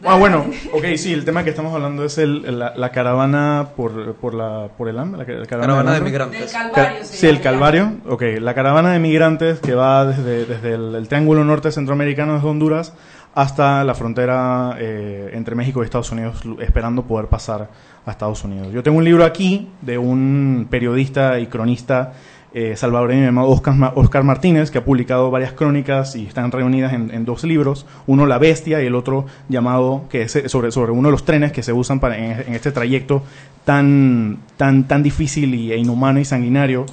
[0.06, 4.14] Ah, bueno, ok, sí, el tema que estamos hablando es el, la, la caravana por,
[4.16, 5.20] por, la, por el hambre.
[5.20, 6.10] La, ca- Caravana del de hambre.
[6.10, 6.40] migrantes.
[6.40, 7.40] Del Calvario Ca- sí, el.
[7.40, 7.92] Calvario.
[8.08, 12.46] Ok, la caravana de migrantes que va desde, desde el, el Triángulo Norte Centroamericano de
[12.46, 12.92] Honduras
[13.34, 17.68] hasta la frontera eh, entre México y Estados Unidos, esperando poder pasar
[18.06, 18.72] a Estados Unidos.
[18.72, 22.12] Yo tengo un libro aquí de un periodista y cronista
[22.54, 26.92] eh, salvadoreño llamado Oscar, Ma- Oscar Martínez, que ha publicado varias crónicas y están reunidas
[26.92, 30.70] en, en dos libros, uno La Bestia y el otro llamado, que es eh, sobre,
[30.70, 33.22] sobre uno de los trenes que se usan para, en, en este trayecto
[33.64, 36.86] tan, tan, tan difícil y, e inhumano y sanguinario.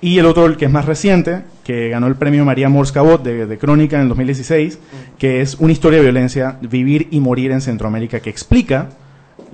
[0.00, 3.22] Y el otro, el que es más reciente, que ganó el premio María Morse Cabot
[3.22, 4.78] de, de Crónica en el 2016,
[5.18, 8.90] que es una historia de violencia, vivir y morir en Centroamérica, que explica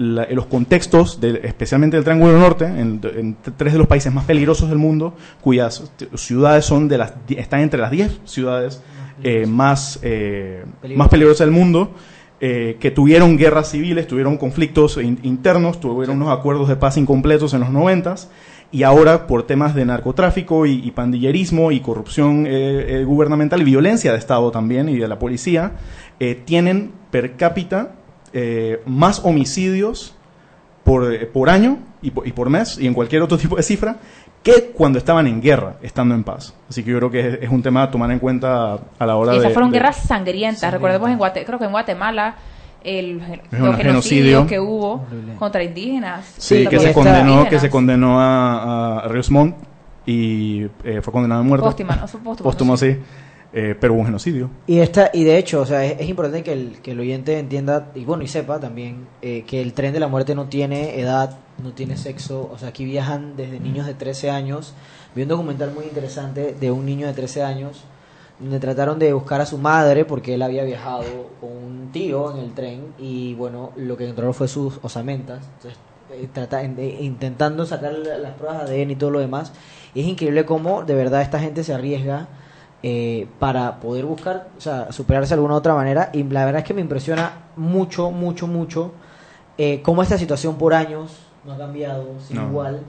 [0.03, 3.01] la- los contextos, de- especialmente del Triángulo Norte, en,
[3.57, 7.81] tres de los países más peligrosos del mundo, cuyas ciudades son de las, están entre
[7.81, 8.83] las 10 ciudades
[9.23, 10.97] eh, más, eh, Peligrosas.
[10.99, 11.93] más peligrosas del mundo,
[12.41, 17.55] eh, que tuvieron guerras civiles, tuvieron conflictos in- internos, tuvieron unos acuerdos de paz incompletos
[17.55, 18.31] en los noventas,
[18.73, 24.11] y ahora por temas de narcotráfico y, y pandillerismo y corrupción eh, gubernamental y violencia
[24.13, 25.73] de Estado también y de la policía,
[26.45, 27.93] tienen per cápita
[28.33, 30.15] eh, más homicidios
[30.85, 33.63] por, eh, por año y por, y por mes y en cualquier otro tipo de
[33.63, 33.97] cifra
[34.43, 36.53] que cuando estaban en guerra, estando en paz.
[36.69, 39.15] Así que yo creo que es, es un tema a tomar en cuenta a la
[39.17, 39.41] hora Y de...
[39.43, 40.73] esas fueron de- guerras sangrientas.
[40.73, 42.35] Recordemos en Guate, creo que en Guatemala
[42.83, 44.47] el, genocidio.
[44.47, 45.07] que hubo
[45.39, 46.35] contra indígenas.
[46.39, 49.55] Sí, que se condenó, que se condenó a, a Ríos Montt
[50.05, 51.65] y eh, fue condenado a muerte.
[51.65, 52.97] Póstuma, no, sí.
[53.55, 54.49] Eh, pero un genocidio.
[54.67, 57.91] Y esta y de hecho, o sea, es, importante que el, que el oyente entienda
[57.95, 61.37] y bueno y sepa también eh, que el tren de la muerte no tiene edad,
[61.63, 64.73] no tiene sexo, o sea, aquí viajan desde niños de 13 años.
[65.15, 67.85] Vi un documental muy interesante de un niño de 13 años
[68.41, 71.05] donde trataron de buscar a su madre porque él había viajado
[71.39, 75.41] con un tío en el tren y bueno, lo que encontraron fue sus osamentas.
[75.57, 75.79] Entonces,
[76.11, 79.53] eh, trata- en- intentando sacar la- las pruebas de ADN y todo lo demás.
[79.95, 82.29] Y es increíble cómo de verdad esta gente se arriesga
[82.83, 86.11] eh, para poder buscar, o sea, superarse de alguna otra manera.
[86.13, 88.93] Y la verdad es que me impresiona mucho, mucho, mucho
[89.59, 92.43] eh, cómo esta situación por años no ha cambiado, No.
[92.49, 92.81] igual.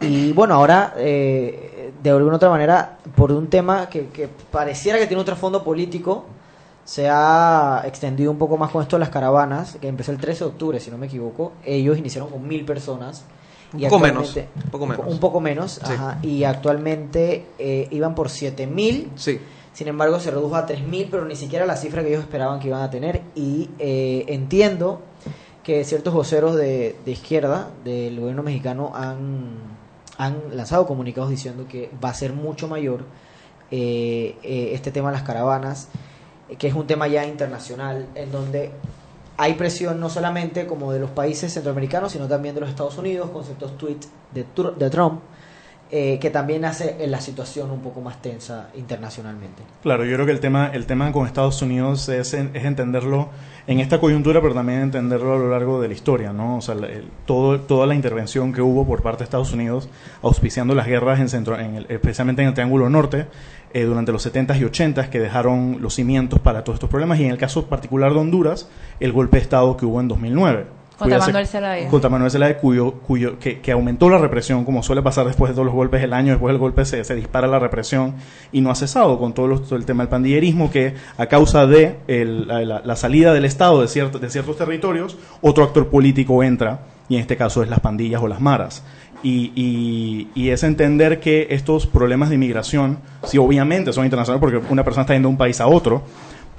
[0.00, 5.06] Y bueno, ahora, eh, de alguna otra manera, por un tema que, que pareciera que
[5.06, 6.24] tiene un trasfondo político,
[6.84, 10.44] se ha extendido un poco más con esto de las caravanas, que empezó el 13
[10.44, 11.52] de octubre, si no me equivoco.
[11.64, 13.24] Ellos iniciaron con mil personas.
[13.72, 15.06] Un poco menos, un poco menos.
[15.06, 15.92] Un poco menos, Sí.
[15.92, 19.10] ajá, y actualmente eh, iban por 7000.
[19.14, 19.38] Sí.
[19.72, 22.68] Sin embargo, se redujo a 3000, pero ni siquiera la cifra que ellos esperaban que
[22.68, 23.22] iban a tener.
[23.34, 25.00] Y eh, entiendo
[25.62, 29.50] que ciertos voceros de, de izquierda del gobierno mexicano han,
[30.18, 33.04] han lanzado comunicados diciendo que va a ser mucho mayor
[33.70, 35.88] eh, eh, este tema de las caravanas,
[36.48, 38.72] eh, que es un tema ya internacional, en donde
[39.42, 43.30] hay presión no solamente como de los países centroamericanos, sino también de los Estados Unidos,
[43.30, 44.44] con ciertos tweets de,
[44.76, 45.22] de Trump,
[45.92, 49.62] eh, que también hace eh, la situación un poco más tensa internacionalmente.
[49.82, 53.28] Claro, yo creo que el tema, el tema con Estados Unidos es, es entenderlo
[53.66, 56.58] en esta coyuntura, pero también entenderlo a lo largo de la historia, ¿no?
[56.58, 59.88] O sea, el- toda la intervención que hubo por parte de Estados Unidos
[60.22, 63.26] auspiciando las guerras en centro, en el- especialmente en el Triángulo Norte,
[63.72, 67.24] eh, durante los 70s y 80s, que dejaron los cimientos para todos estos problemas, y
[67.24, 68.68] en el caso particular de Honduras,
[68.98, 70.66] el golpe de Estado que hubo en 2009.
[71.20, 71.88] Se- Manuel Zelaya.
[71.88, 75.54] Contra Manuel Zelaya, cuyo, cuyo, que, que aumentó la represión, como suele pasar después de
[75.54, 78.14] todos los golpes del año, después del golpe se, se dispara la represión
[78.52, 81.66] y no ha cesado con todo, los- todo el tema del pandillerismo, que a causa
[81.66, 86.80] de el- la, salida del Estado de, cierto- de ciertos territorios, otro actor político entra,
[87.08, 88.84] y en este caso es las pandillas o las maras.
[89.22, 94.72] Y, y, y es entender que estos problemas de inmigración, sí, obviamente son internacionales porque
[94.72, 96.02] una persona está yendo de un país a otro,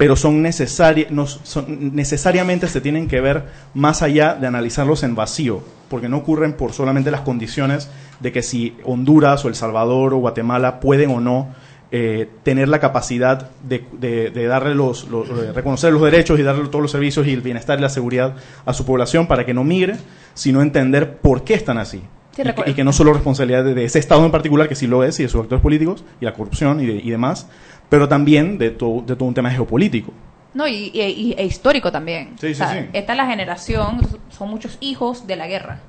[0.02, 5.14] pero son, necesari no, son necesariamente se tienen que ver más allá de analizarlos en
[5.14, 7.88] vacío, porque no ocurren por solamente las condiciones
[8.18, 11.54] de que si Honduras o El Salvador o Guatemala pueden o no
[11.92, 16.42] eh, tener la capacidad de, de- de darle los, los- de reconocer los derechos y
[16.42, 18.34] darle todos los servicios y el bienestar y la seguridad
[18.66, 19.94] a su población para que no migre,
[20.34, 21.98] sino entender por qué están así.
[21.98, 22.70] Sí, y, que, recuerdo.
[22.72, 25.22] y que no solo responsabilidad de, ese Estado en particular, que sí lo es, y
[25.24, 27.46] de sus actores políticos, y la corrupción y demás,
[27.92, 30.12] pero también de, to- de todo un tema geopolítico.
[30.54, 32.30] No, y, y- y- e histórico también.
[32.40, 32.88] Sí, sí, O sea, sí.
[32.94, 35.80] Esta es la generación, son muchos hijos de la guerra,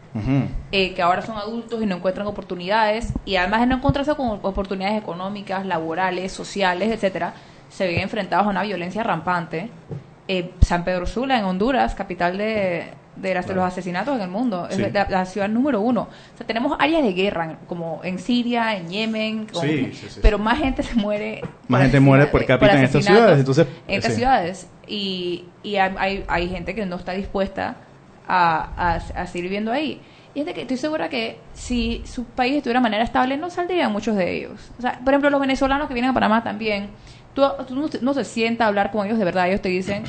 [0.73, 4.39] eh, que ahora son adultos y no encuentran oportunidades, y además de no encontrarse con
[4.41, 7.33] oportunidades económicas, laborales, sociales, etcétera,
[7.69, 9.69] se ven enfrentados a una violencia rampante.
[10.27, 14.29] Eh, San Pedro Sula, en Honduras, capital de, de, las- de los asesinatos en el
[14.29, 16.01] mundo, es la, la ciudad número uno.
[16.33, 20.19] O sea, tenemos áreas de guerra, como en Siria, en Yemen, con- Sí, sí, sí.
[20.21, 21.41] pero más gente se muere.
[21.67, 24.67] Más gente muere por asesina- cápita en estas ciudades, entonces, en estas ciudades.
[24.87, 27.75] Y, y hay, hay, gente que no está dispuesta
[28.27, 30.01] a, a, a seguir viviendo ahí.
[30.35, 33.91] Y gente que estoy segura que si su país estuviera de manera estable, no saldrían
[33.91, 34.71] muchos de ellos.
[34.79, 36.89] O sea, por ejemplo, los venezolanos que vienen a Panamá también,
[37.35, 40.03] tú, tú no, no se sienta a hablar con ellos de verdad, ellos te dicen,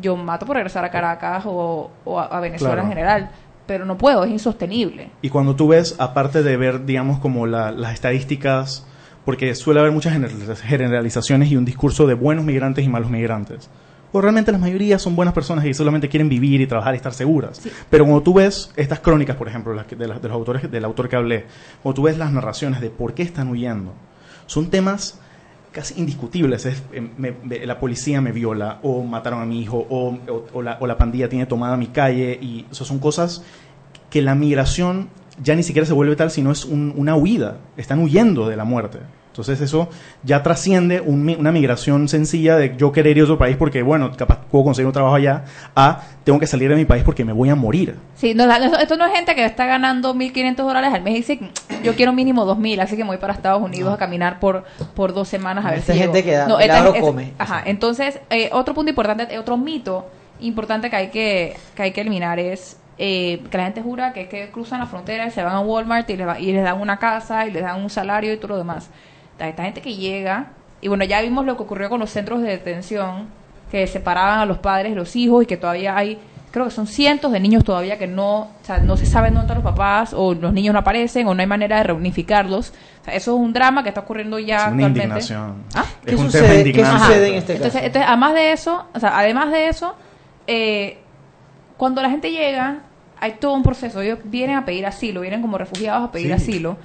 [0.00, 2.86] yo mato por regresar a Caracas o, o a, a Venezuela Claro.
[2.88, 3.30] en general,
[3.66, 5.10] pero no puedo, es insostenible.
[5.22, 8.86] Y cuando tú ves, aparte de ver, digamos, como la- las estadísticas,
[9.24, 13.68] porque suele haber muchas generaliz- generalizaciones y un discurso de buenos migrantes y malos migrantes.
[14.10, 17.12] O realmente la mayoría son buenas personas y solamente quieren vivir y trabajar y estar
[17.12, 17.60] seguras.
[17.90, 20.70] Pero cuando tú ves estas crónicas, por ejemplo, las que- de, las- de los autores,
[20.70, 21.44] del autor que hablé,
[21.82, 23.92] cuando tú ves las narraciones de por qué están huyendo,
[24.46, 25.20] son temas
[25.72, 26.66] casi indiscutibles.
[26.66, 27.34] Es, eh, me-
[27.66, 30.96] la policía me viola, o mataron a mi hijo, o, o- o la, o la
[30.98, 33.42] pandilla tiene tomada mi calle, y o sea, son cosas
[34.10, 35.08] que la migración
[35.42, 37.58] ya ni siquiera se vuelve tal, sino es un- una huida.
[37.76, 38.98] Están huyendo de la muerte.
[39.38, 39.88] Entonces eso
[40.24, 43.82] ya trasciende un mi- una migración sencilla de yo querer ir a otro país porque,
[43.82, 45.44] bueno, capaz puedo conseguir un trabajo allá,
[45.76, 47.94] a tengo que salir de mi país porque me voy a morir.
[48.16, 51.16] Sí, no, esto, esto no es gente que está ganando 1.500 dólares al mes y
[51.18, 51.38] dice,
[51.84, 54.64] yo quiero mínimo 2.000, así que me voy para Estados Unidos a caminar por,
[54.96, 56.26] por dos semanas a ver Esta si gente llego".
[56.30, 57.32] que da No, milagro esta- come.
[57.38, 60.04] Ajá, entonces, eh, otro punto importante, eh, otro mito
[60.40, 64.22] importante que hay que, que, hay que eliminar es eh, que la gente jura que
[64.22, 66.64] es que cruzan la frontera y se van a Walmart y les, va- y les
[66.64, 68.90] dan una casa y les dan un salario y todo lo demás.
[69.38, 70.48] Esta, esta gente que llega,
[70.80, 73.26] y bueno, ya vimos lo que ocurrió con los centros de detención,
[73.70, 76.18] que separaban a los padres y los hijos y que todavía hay,
[76.50, 79.42] creo que son cientos de niños todavía que no, o sea, no se sabe dónde
[79.42, 82.72] están los papás o los niños no aparecen o no hay manera de reunificarlos.
[83.02, 85.00] O sea, eso es un drama que está ocurriendo ya Es una actualmente.
[85.02, 85.54] indignación.
[85.74, 85.84] ¿Ah?
[86.04, 86.96] Es un tema indignante.
[86.96, 87.14] Ajá.
[87.14, 89.94] este entonces, entonces, además de eso, o sea, además de eso,
[90.46, 90.98] eh,
[91.76, 92.78] cuando la gente llega,
[93.20, 94.00] hay todo un proceso.
[94.00, 96.32] Ellos vienen a pedir asilo, vienen como refugiados a pedir Sí.
[96.32, 96.76] asilo.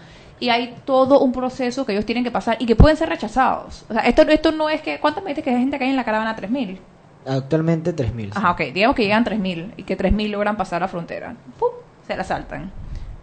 [0.44, 3.86] Y hay todo un proceso que ellos tienen que pasar y que pueden ser rechazados.
[3.88, 5.00] O sea, esto, esto no es que...
[5.00, 6.36] ¿Cuántas me dices que hay gente que hay en la caravana?
[6.36, 6.80] ¿3.000?
[7.26, 8.32] Actualmente 3.000.
[8.36, 8.60] Ajá, ok.
[8.74, 11.34] Digamos que llegan 3.000 y que 3.000 logran pasar la frontera.
[11.58, 11.70] ¡Pum!
[12.06, 12.74] Se la saltan.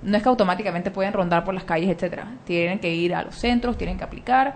[0.00, 2.26] No es que automáticamente pueden rondar por las calles, etcétera.
[2.46, 4.54] Tienen que ir a los centros, tienen que aplicar.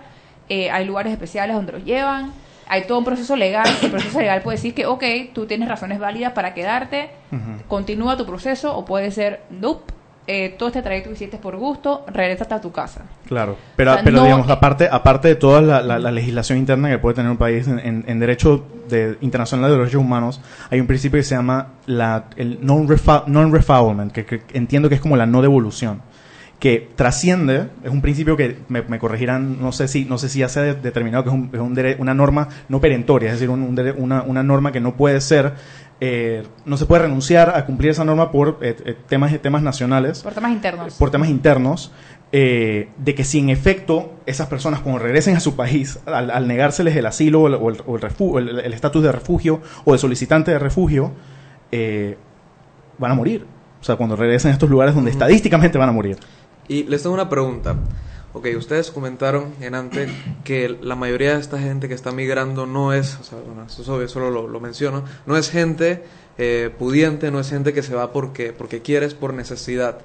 [0.49, 2.33] Eh, hay lugares especiales donde los llevan.
[2.67, 3.67] Hay todo un proceso legal.
[3.83, 5.03] El proceso legal puede decir que, ok,
[5.35, 7.11] tú tienes razones válidas para quedarte,
[7.67, 9.93] continúa tu proceso, o puede ser, nope,
[10.27, 13.01] eh, todo este trayecto que hiciste por gusto, regrésate a tu casa.
[13.27, 16.57] Claro, pero, O sea, pero no- digamos, aparte, aparte de toda la, la- la legislación
[16.57, 20.01] interna que puede tener un país en, en- en derecho de, internacional de los derechos
[20.01, 25.01] humanos, hay un principio que se llama la, el non-refoulement, que, que entiendo que es
[25.01, 26.01] como la no devolución,
[26.59, 30.39] que trasciende, es un principio que me, me corregirán, no sé si no sé si
[30.39, 33.27] ya se ha de- determinado que es, un- es un dere- una norma no perentoria,
[33.29, 35.53] es decir, un- un dere- una, una norma que no puede ser
[36.01, 40.21] eh, no se puede renunciar a cumplir esa norma por eh, eh, temas, temas nacionales,
[40.23, 40.93] Por temas internos.
[40.95, 41.91] por temas internos,
[42.31, 46.47] eh, de que si en efecto esas personas cuando regresen a su país, al, al
[46.47, 47.79] negárseles el asilo o el- o el
[48.19, 51.11] o el estatus de refugio o de solicitante de refugio,
[51.71, 52.17] eh,
[52.97, 53.45] van a morir.
[53.79, 56.17] O sea, cuando regresen a estos lugares donde estadísticamente van a morir.
[56.67, 57.75] Y les tengo una pregunta.
[58.35, 60.11] Ok, ustedes comentaron en antes
[60.43, 63.81] que la mayoría de esta gente que está migrando no es, o sea, bueno, eso
[63.81, 66.03] es obvio, solo lo, menciono, no es gente
[66.37, 69.99] eh, pudiente, no es gente que se va porque, porque quiere, es por necesidad.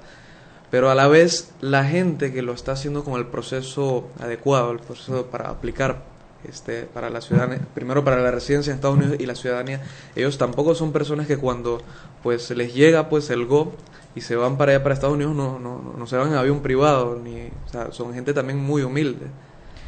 [0.71, 4.79] Pero a la vez, la gente que lo está haciendo con el proceso adecuado, el
[4.79, 6.05] proceso para aplicar
[6.49, 9.83] este, para la ciudadanía, primero para la residencia en Estados Unidos y la ciudadanía,
[10.15, 11.83] ellos tampoco son personas que cuando
[12.23, 13.75] pues les llega pues el go
[14.15, 16.61] y se van para allá para Estados Unidos no, no, no, se van en avión
[16.61, 19.27] privado ni o sea, son gente también muy humilde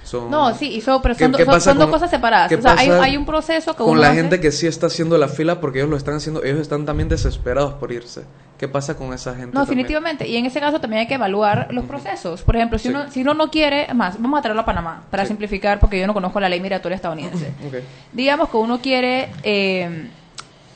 [0.05, 2.53] son No, sí, y so- pero ¿Qué- son, do- qué son- son dos cosas separadas.
[2.53, 4.89] O sea, hay, hay un proceso que con uno la hace- gente que sí está
[4.89, 8.25] haciendo la fila porque ellos lo están haciendo ellos están también desesperados por irse
[8.59, 9.79] qué pasa con esa gente No, también?
[9.79, 10.29] definitivamente.
[10.29, 12.43] Y en ese caso también hay que evaluar los procesos.
[12.43, 15.25] Por ejemplo, si, uno, si uno no quiere, más, vamos a traerlo a Panamá, para
[15.27, 17.53] simplificar, porque yo no conozco la ley migratoria estadounidense.
[17.67, 17.75] Ok.
[18.13, 20.09] Digamos que uno quiere, eh,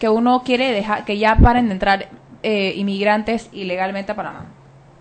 [0.01, 2.09] que uno quiere dejar, que ya paren de entrar
[2.49, 4.47] eh, inmigrantes ilegalmente a Panamá.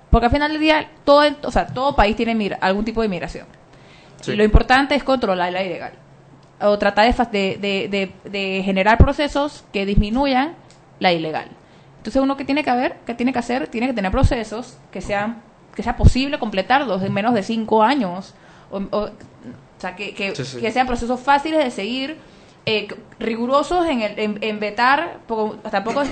[0.10, 3.46] Porque al final del día, todo, o sea, todo país tiene algún tipo de inmigración.
[4.22, 4.32] Sí.
[4.32, 5.93] Y lo importante es controlar la ilegal.
[6.60, 10.56] O tratar de, de, de- de- generar procesos que disminuyan
[11.00, 11.50] la ilegal.
[11.98, 15.02] Entonces uno que tiene que haber, que tiene que hacer, tiene que tener procesos que
[15.02, 15.41] sean,
[15.76, 18.34] que sea posible completarlos en menos de cinco años.
[18.72, 19.12] O, o- o
[19.78, 20.60] sea, que, que, Sí, sí.
[20.62, 22.18] que sean procesos fáciles de seguir,
[22.66, 22.88] eh,
[23.20, 26.10] rigurosos en, el, en, en vetar, porque tampoco es,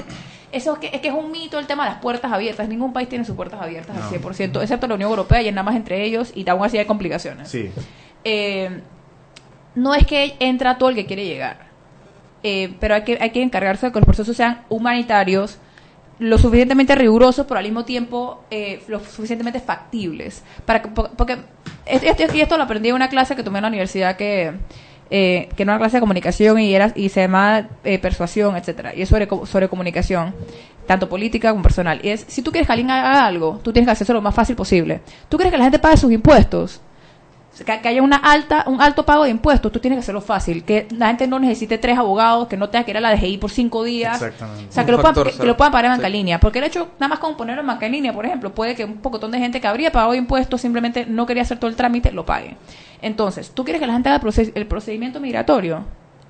[0.54, 2.68] eso es que, es que es un mito el tema de las puertas abiertas.
[2.70, 5.64] Ningún país tiene sus puertas abiertas al 100%, excepto la Unión Europea y es nada
[5.66, 7.50] más entre ellos y aún así hay complicaciones.
[7.50, 7.70] Sí.
[8.24, 8.82] Eh,
[9.76, 11.58] no es que entra todo el que quiere llegar,
[12.44, 15.58] Eh, pero hay que, hay que encargarse de que los procesos sean humanitarios,
[16.20, 20.44] lo suficientemente rigurosos, pero al mismo tiempo eh, lo suficientemente factibles.
[20.66, 21.38] Para que, po- porque
[21.86, 24.52] esto, esto- esto lo aprendí en una clase que tomé en la universidad que,
[25.16, 28.96] eh, que era una clase de comunicación y, era, y se llamaba eh, persuasión, etcétera
[28.96, 30.34] Y es sobre, sobre comunicación,
[30.88, 32.00] tanto política como personal.
[32.02, 34.34] Y es, si tú quieres que alguien haga algo, tú tienes que hacerlo lo más
[34.34, 35.02] fácil posible.
[35.30, 36.82] ¿Tú quieres que la gente pague sus impuestos?
[37.58, 40.64] Que, que haya una alta, un alto pago de impuestos, tú tienes que hacerlo fácil,
[40.64, 43.38] que la gente no necesite tres abogados, que no tenga que ir a la DGI
[43.38, 44.70] por cinco días, Exactamente.
[44.70, 46.60] o sea, que lo, puedan, factor que, que lo puedan pagar en banca línea, porque
[46.60, 49.32] el hecho, nada más con ponerlo en banca línea, por ejemplo, puede que un pocotón
[49.32, 52.58] de gente que habría pagado impuestos simplemente no quería hacer todo el trámite, lo pague.
[53.02, 55.86] Entonces, ¿tú quieres que la gente haga el el procedimiento migratorio?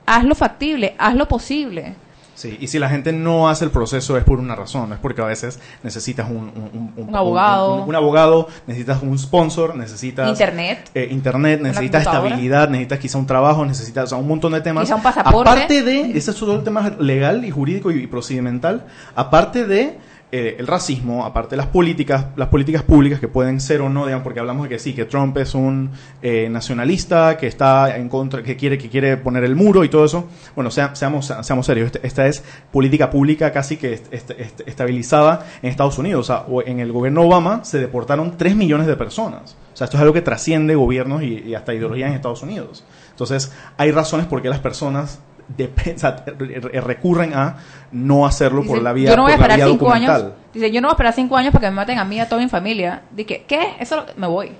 [0.05, 1.95] Hazlo factible, hazlo posible.
[2.43, 5.21] Sí, y si la gente no hace el proceso es por una razón, es porque
[5.21, 7.85] a veces necesitas un, un- un- Un abogado.
[7.85, 10.91] un- abogado, necesitas un sponsor, necesitas Internet.
[10.93, 14.83] eh, internet, necesitas estabilidad, necesitas quizá un trabajo, necesitas o sea, un montón de temas.
[14.83, 15.49] Quizá un pasaporte.
[15.49, 18.85] Aparte de, ese es todo el tema legal y jurídico y, y procedimental,
[19.15, 19.97] aparte de
[20.35, 24.05] eh, el racismo, aparte de las políticas, las políticas públicas que pueden ser o no,
[24.07, 25.91] digamos, porque hablamos de que sí, que Trump es un
[26.23, 30.05] eh, nacionalista, que está en contra, que quiere, que quiere poner el muro y todo
[30.05, 30.27] eso.
[30.55, 34.61] Bueno, sea- seamos, seamos serios, este- esta es política pública casi que est- est- est-
[34.65, 36.29] estabilizada en Estados Unidos.
[36.29, 39.55] O sea, en el gobierno Obama se deportaron 3 millones de personas.
[39.73, 42.83] O sea, esto es algo que trasciende gobiernos y, y hasta ideologías en Estados Unidos.
[43.11, 45.19] Entonces, hay razones por qué las personas
[46.83, 47.57] recurren a
[47.91, 50.25] no hacerlo por la vía, yo no voy a esperar vía cinco años.
[50.53, 52.19] Dice, yo no voy a esperar cinco años para que me maten a mí y
[52.19, 53.03] a toda mi familia.
[53.11, 53.75] Dije, ¿qué?
[53.79, 54.51] Eso lo- me voy.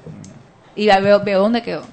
[0.76, 1.84] Y ya veo, veo dónde quedo.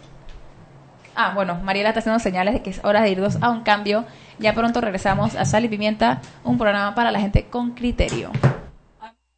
[1.15, 4.05] Ah, bueno, Mariela está haciendo señales de que es hora de irnos a un cambio.
[4.39, 8.31] Ya pronto regresamos a Sal y Pimienta, un programa para la gente con criterio.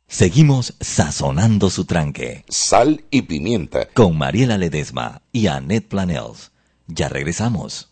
[0.07, 2.45] Seguimos sazonando su tranque.
[2.47, 3.87] Sal y pimienta.
[3.95, 6.53] Con Mariela Ledesma y Annette Planels.
[6.87, 7.92] Ya regresamos.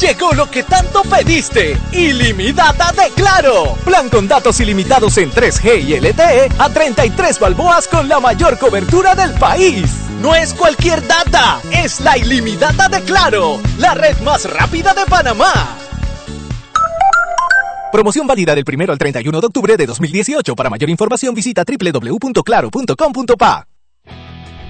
[0.00, 1.76] Llegó lo que tanto pediste.
[1.92, 3.76] Ilimitada de Claro.
[3.84, 9.14] Plan con datos ilimitados en 3G y LTE a 33 balboas con la mayor cobertura
[9.14, 9.84] del país.
[10.20, 15.52] No es cualquier data, es la ilimitada de Claro, la red más rápida de Panamá.
[17.92, 20.54] Promoción válida del 1 al 31 de octubre de 2018.
[20.54, 23.66] Para mayor información visita www.claro.com.pa.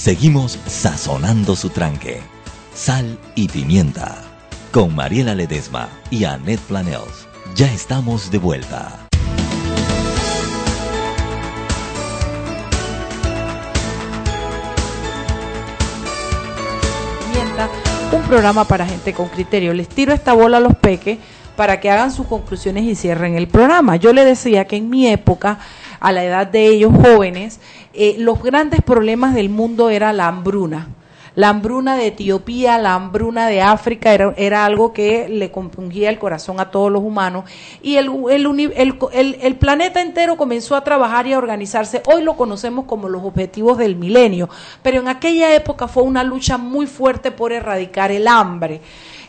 [0.00, 2.22] Seguimos sazonando su tranque.
[2.72, 4.16] Sal y pimienta.
[4.72, 7.28] Con Mariela Ledesma y Annette Planels.
[7.54, 9.06] Ya estamos de vuelta.
[18.10, 19.74] Un programa para gente con criterio.
[19.74, 21.18] Les tiro esta bola a los peques
[21.56, 23.96] para que hagan sus conclusiones y cierren el programa.
[23.96, 25.58] Yo le decía que en mi época,
[26.00, 27.60] a la edad de ellos jóvenes,
[27.94, 30.88] eh, los grandes problemas del mundo era la hambruna.
[31.36, 36.18] La hambruna de Etiopía, la hambruna de África era, era algo que le compungía el
[36.18, 37.44] corazón a todos los humanos
[37.82, 42.02] y el, el, el- el planeta entero comenzó a trabajar y a organizarse.
[42.12, 44.48] Hoy lo conocemos como los objetivos del milenio,
[44.82, 48.80] pero en aquella época fue una lucha muy fuerte por erradicar el hambre.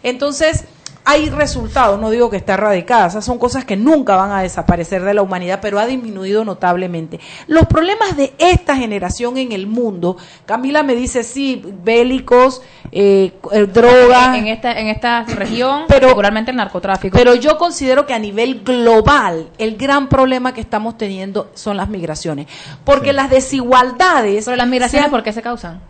[0.02, 0.66] Entonces,
[1.04, 5.02] hay resultados, no digo que está erradicada, esas son cosas que nunca van a desaparecer
[5.04, 7.20] de la humanidad, pero ha disminuido notablemente.
[7.48, 13.66] Los problemas de esta generación en el mundo, Camila me dice, sí, bélicos, eh, eh,
[13.66, 17.18] drogas, En esta, en esta región, Pero- particularmente el narcotráfico.
[17.18, 21.90] pero yo considero que a nivel global el gran problema que estamos teniendo son las
[21.90, 22.48] migraciones,
[22.86, 24.46] porque las desigualdades...
[24.46, 25.82] Pero las migraciones, han- ¿por qué se causan?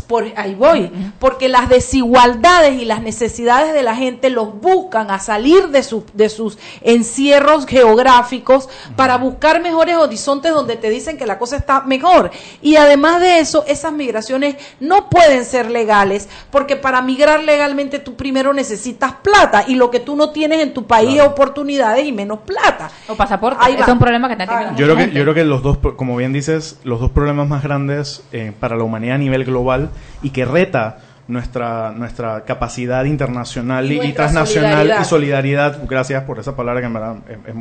[0.00, 5.18] Por ahí voy, porque las desigualdades y las necesidades de la gente los buscan a
[5.18, 11.26] salir de, sus de sus encierros geográficos para buscar mejores horizontes donde te dicen que
[11.26, 12.30] la cosa está mejor.
[12.60, 18.14] Y además de eso, esas migraciones no pueden ser legales, porque para migrar legalmente tú
[18.14, 22.12] primero necesitas plata y lo que tú no tienes en tu país es oportunidades y
[22.12, 22.90] menos plata.
[23.08, 23.58] O pasaporte.
[23.60, 23.82] Ahí va.
[23.82, 26.16] es un problema que está teniendo Yo creo, que, yo creo que los dos, como
[26.16, 29.81] bien dices, los dos problemas más grandes eh, para la humanidad a nivel global
[30.22, 35.00] y que reta nuestra, nuestra capacidad internacional Y y, transnacional solidaridad.
[35.00, 37.54] y solidaridad, gracias por esa palabra que en verdad es,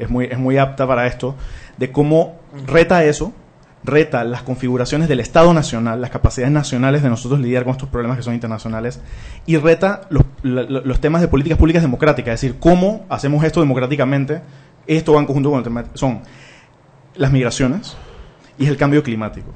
[0.00, 1.36] es- muy, es muy apta para esto,
[1.76, 3.32] de cómo reta eso,
[3.84, 8.16] reta las configuraciones del Estado Nacional, las capacidades nacionales de nosotros lidiar con estos problemas
[8.16, 9.00] que son internacionales,
[9.46, 14.40] y reta los, los temas de políticas públicas democráticas, es decir, cómo hacemos esto democráticamente,
[14.86, 16.20] esto va en conjunto con el tema, son
[17.14, 17.96] las migraciones
[18.58, 19.52] y el cambio climático.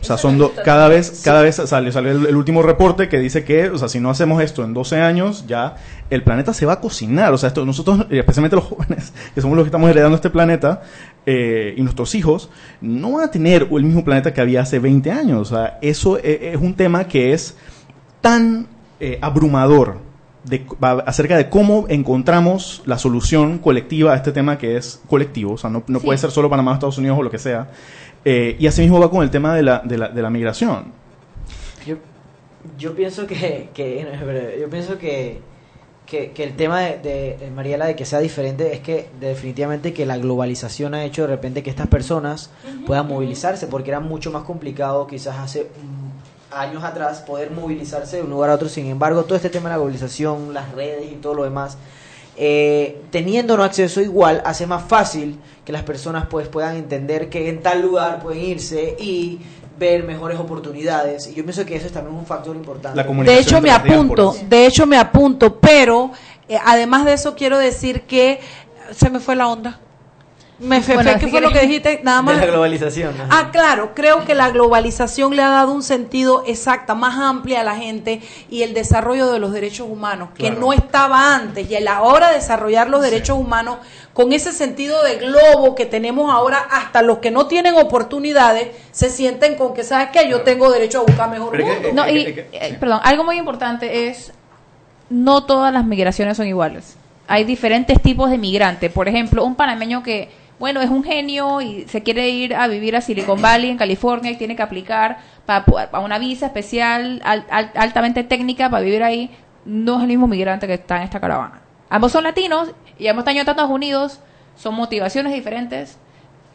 [0.00, 3.18] O sea, son do- cada vez, cada vez sale, sale el, el último reporte que
[3.18, 5.76] dice que, o sea, si no hacemos esto en 12 años, ya
[6.10, 7.32] el planeta se va a cocinar.
[7.32, 10.30] O sea, esto, nosotros, eh, especialmente los jóvenes, que somos los que estamos heredando este
[10.30, 10.82] planeta,
[11.24, 15.10] eh, y nuestros hijos, no van a tener el mismo planeta que había hace 20
[15.10, 15.40] años.
[15.50, 17.56] O sea, eso eh, es un tema que es
[18.20, 18.68] tan
[19.00, 19.98] eh, abrumador
[20.44, 20.64] de,
[21.06, 25.70] acerca de cómo encontramos la solución colectiva a este tema que es colectivo, o sea,
[25.70, 26.04] no, no Sí.
[26.06, 27.68] puede ser solo Panamá, Estados Unidos o lo que sea.
[28.28, 30.92] Eh, y asimismo va con el tema de la, de la, de la migración.
[31.86, 31.94] Yo,
[32.76, 35.40] yo pienso que, que- yo pienso que,
[36.06, 39.92] que, que el tema de, de, de Mariela de que sea diferente es que definitivamente
[39.94, 42.50] que la globalización ha hecho de repente que estas personas
[42.84, 45.68] puedan movilizarse porque era mucho más complicado quizás hace
[46.50, 49.74] años atrás poder movilizarse de un lugar a otro sin embargo todo este tema de
[49.74, 51.76] la globalización las redes y todo lo demás
[52.36, 57.48] eh, teniendo un acceso igual hace más fácil que las personas pues puedan entender que
[57.48, 59.40] en tal lugar pueden irse y
[59.78, 63.38] ver mejores oportunidades y yo pienso que eso es también un factor importante La De
[63.38, 64.50] hecho, me apunto, diásporas.
[64.50, 66.10] de hecho me apunto, pero
[66.48, 68.40] eh, además de eso quiero decir que
[68.92, 69.80] se me fue la onda.
[70.58, 72.00] Me Bueno, ¿qué fue lo que dijiste?
[72.02, 72.36] Nada de más.
[72.38, 73.14] la globalización.
[73.28, 77.64] Ah, claro, creo que la globalización le ha dado un sentido exacta, más amplia a
[77.64, 80.60] la gente y el desarrollo de los derechos humanos, que Claro.
[80.60, 81.70] no estaba antes.
[81.70, 83.76] Y a la hora de desarrollar los derechos humanos,
[84.14, 89.10] con ese sentido de globo que tenemos ahora, hasta los que no tienen oportunidades se
[89.10, 90.26] sienten con que, ¿sabes qué?
[90.26, 92.02] Yo tengo derecho a buscar mejor Pero es que- mundo.
[92.02, 92.18] No, y,
[92.52, 94.32] eh, perdón, algo muy importante es
[95.10, 96.96] no todas las migraciones son iguales.
[97.28, 98.90] hay diferentes tipos de migrantes.
[98.92, 102.96] Por ejemplo, un panameño que, bueno, es un genio y se quiere ir a vivir
[102.96, 107.44] a Silicon Valley, en California, y tiene que aplicar para, para una visa especial, al-
[107.50, 109.30] al- altamente técnica, para vivir ahí,
[109.64, 111.60] no es el mismo migrante que está en esta caravana.
[111.90, 114.20] Ambos son latinos y ambos están en Estados Unidos,
[114.56, 115.98] son motivaciones diferentes.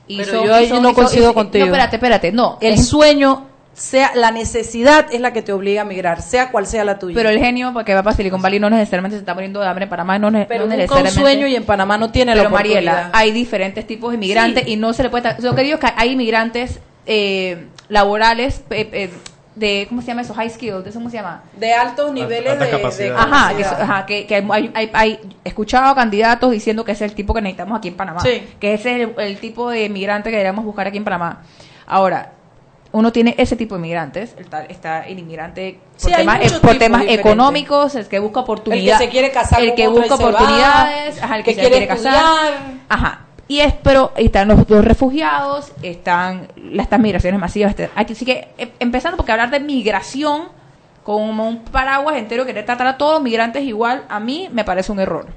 [0.08, 1.66] Y Pero son- yo ahí son- no son- coincido y- contigo.
[1.66, 2.58] No, espérate, espérate, no.
[2.60, 6.68] El es- sueño, sea la necesidad es la que te obliga a migrar, sea cual
[6.68, 7.16] sea la tuya.
[7.16, 9.84] Pero el genio que va para Silicon Valley no necesariamente se está muriendo de hambre
[9.86, 11.20] en Panamá, no, ne- Pero no busca un necesariamente.
[11.22, 13.20] sueño y en Panamá no tiene la Pero Mariela, oportunidad.
[13.22, 14.72] hay diferentes tipos de inmigrantes Sí.
[14.74, 15.36] y no se le puede...
[15.40, 19.10] Lo que digo es que hay inmigrantes eh, laborales eh, eh,
[19.56, 19.86] de...
[19.90, 20.34] ¿Cómo se llama eso?
[20.34, 21.42] High skilled, ¿eso cómo se llama?
[21.56, 23.16] de altos niveles alta de, capacidad.
[23.16, 27.06] de Ajá, que, ajá, que, que hay, hay- hay- he escuchado candidatos diciendo que ese
[27.06, 28.20] es el tipo que necesitamos aquí en Panamá.
[28.20, 28.44] Sí.
[28.60, 31.42] Que ese es el, el tipo de inmigrante que deberíamos buscar aquí en Panamá.
[31.88, 32.34] Ahora,
[32.94, 33.80] uno tiene ese tipo de
[34.50, 38.92] tal- está el inmigrante por Sí, temas, por temas económicos, el que busca oportunidades.
[38.94, 41.24] El que se quiere casar El que busca se va, oportunidades.
[41.24, 42.54] ajá, el que, que se quiere casar.
[42.90, 43.22] Ajá.
[43.48, 47.72] Y es, pero están los, los refugiados, están las estas migraciones masivas.
[47.72, 50.44] este- Aquí sí que, eh, empezando porque hablar de migración
[51.04, 54.92] como un paraguas entero, querer tratar a todos los migrantes igual, a mí me parece
[54.92, 55.28] un error.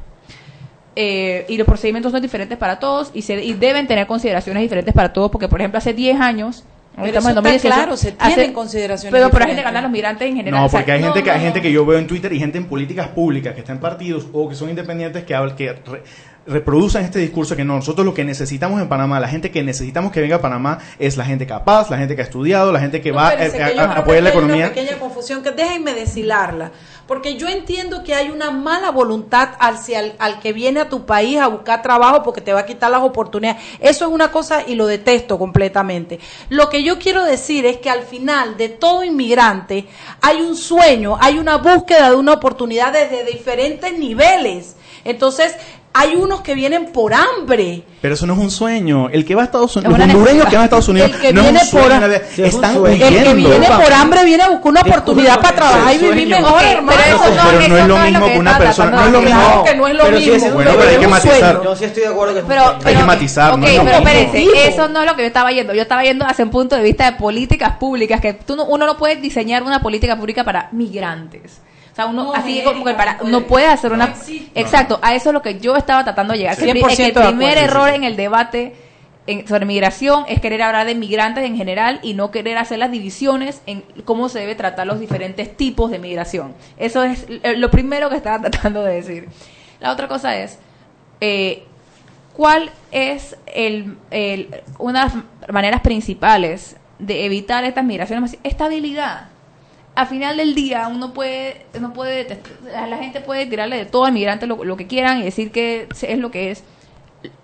[0.96, 4.94] Eh, y los procedimientos son diferentes para todos y, se, y deben tener consideraciones diferentes
[4.94, 6.62] para todos, porque por ejemplo hace 10 años,
[6.96, 9.68] Pero estamos en eso está 2018, claro, se hace- tienen consideraciones Pero, pero hay gente
[9.72, 10.60] de los migrantes en general.
[10.62, 12.58] No, porque hay gente que hay no, gente que yo veo en Twitter y gente
[12.58, 16.02] en políticas públicas que está en partidos o que son independientes que hablan que re-
[16.46, 20.12] reproducen este discurso que no, nosotros lo que necesitamos en Panamá, la gente que necesitamos
[20.12, 23.00] que venga a Panamá es la gente capaz, la gente que ha estudiado, la gente
[23.00, 24.66] que No, va a, a- que a que apoyar la economía.
[24.66, 26.70] Una pequeña confusión, que déjenme deshilarla.
[27.06, 31.04] Porque yo entiendo que hay una mala voluntad hacia el, al que viene a tu
[31.04, 33.62] país a buscar trabajo porque te va a quitar las oportunidades.
[33.80, 36.18] Eso es una cosa y lo detesto completamente.
[36.48, 39.86] Lo que yo quiero decir es que al final de todo inmigrante
[40.22, 44.76] hay un sueño, hay una búsqueda de una oportunidad desde diferentes niveles.
[45.04, 45.54] Entonces,
[45.96, 47.84] hay unos que vienen por hambre.
[48.02, 49.08] Pero eso no es un sueño.
[49.10, 51.32] El que va a Estados Unidos, los hondureños que van a Estados Unidos, El que
[51.32, 53.06] no viene es un por- sueño, Sí, es un están sueño.
[53.06, 53.30] huyendo.
[53.30, 56.62] El que viene por hambre viene a buscar una oportunidad para trabajar y vivir mejor,
[56.62, 56.98] hermano.
[57.04, 59.40] pero eso no- Pero no es lo mismo que una persona- no es lo mismo.
[59.40, 60.50] Claro que no es lo Pero mismo.
[60.50, 61.38] Bueno, pero hay que un matizar.
[61.40, 61.64] sueño.
[61.64, 62.78] Yo sí estoy de acuerdo que es un Pero, sueño.
[62.82, 65.26] pero- que matizar, ok, no es lo pero espérense, eso no es lo que yo
[65.28, 65.74] estaba yendo.
[65.74, 68.84] Yo estaba yendo hacia un punto de vista de políticas públicas, que tú no- uno
[68.84, 71.60] no puede diseñar una política pública para migrantes.
[71.94, 73.30] O sea, uno No, así genérica, como que para, puede.
[73.30, 74.08] no puede hacer una...
[74.08, 74.14] No.
[74.56, 76.60] Exacto, a eso es lo que yo estaba tratando de llegar.
[76.60, 77.60] El pri- es que 100% el de primer acuerdo.
[77.70, 77.96] error Sí, sí.
[77.96, 78.76] en el debate
[79.28, 82.90] en- sobre migración es querer hablar de migrantes en general y no querer hacer las
[82.90, 86.54] divisiones en cómo se debe tratar los diferentes tipos de migración.
[86.78, 89.28] Eso es l- lo primero que estaba tratando de decir.
[89.78, 90.58] La otra cosa es,
[91.20, 91.62] eh,
[92.32, 95.10] ¿cuál es el, el- una de
[95.42, 98.36] las maneras principales de evitar estas migraciones?
[98.42, 99.28] Estabilidad.
[99.94, 104.12] Al final del día uno puede, no puede, la gente puede tirarle de todo al
[104.12, 106.64] migrante lo, lo que quieran y decir que es lo que es.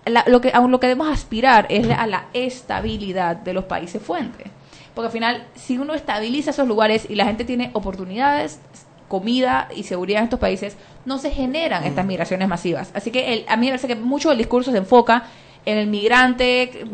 [0.05, 4.01] La- lo que a lo que debemos aspirar es a la estabilidad de los países
[4.01, 4.47] fuentes.
[4.93, 8.59] Porque al final, si uno estabiliza esos lugares y la gente tiene oportunidades,
[9.07, 10.75] comida y seguridad en estos países,
[11.05, 12.91] no se generan estas migraciones masivas.
[12.93, 15.23] Así que el- a mí me parece que mucho del discurso se enfoca
[15.65, 16.85] en el migrante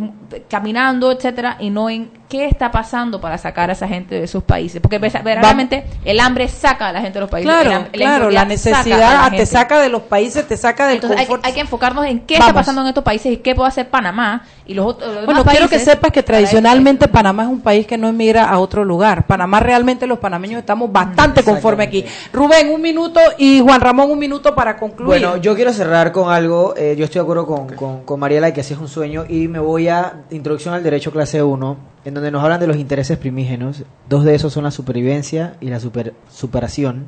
[0.50, 4.44] caminando, etcétera, y no en qué está pasando para sacar a esa gente de esos
[4.44, 4.82] países.
[4.82, 7.50] Porque verdaderamente el hambre saca a la gente de los países.
[7.50, 10.88] Claro, ham- claro, la saca a la necesidad te saca de los países, te saca
[10.88, 11.46] del Entonces hay, confort.
[11.46, 12.48] hay que enfocarnos en qué Vamos.
[12.50, 15.46] está pasando en estos países y qué puede hacer Panamá y los otros los Bueno,
[15.46, 19.26] quiero que sepas que tradicionalmente Panamá es un país que no emigra a otro lugar.
[19.26, 22.04] Panamá realmente los panameños estamos bastante conformes aquí.
[22.34, 25.08] Rubén, un minuto y Juan Ramón un minuto para concluir.
[25.08, 26.74] Bueno, yo quiero cerrar con algo.
[26.76, 29.26] eh, yo estoy de acuerdo con, con, con Mariela de que así es un sueño.
[29.28, 32.76] Y me voy a Introducción al Derecho Clase 1, en donde nos hablan de los
[32.78, 33.84] intereses primígenos.
[34.10, 37.08] Dos de esos son la supervivencia y la super, superación.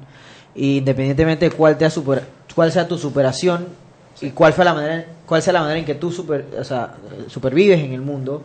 [0.56, 2.24] Y independientemente de cuál, te super,
[2.56, 3.68] cuál sea tu superación
[4.22, 6.96] y cuál, fue la manera, cuál sea la manera en que tú super, o sea,
[7.12, 8.44] eh, supervives en el mundo,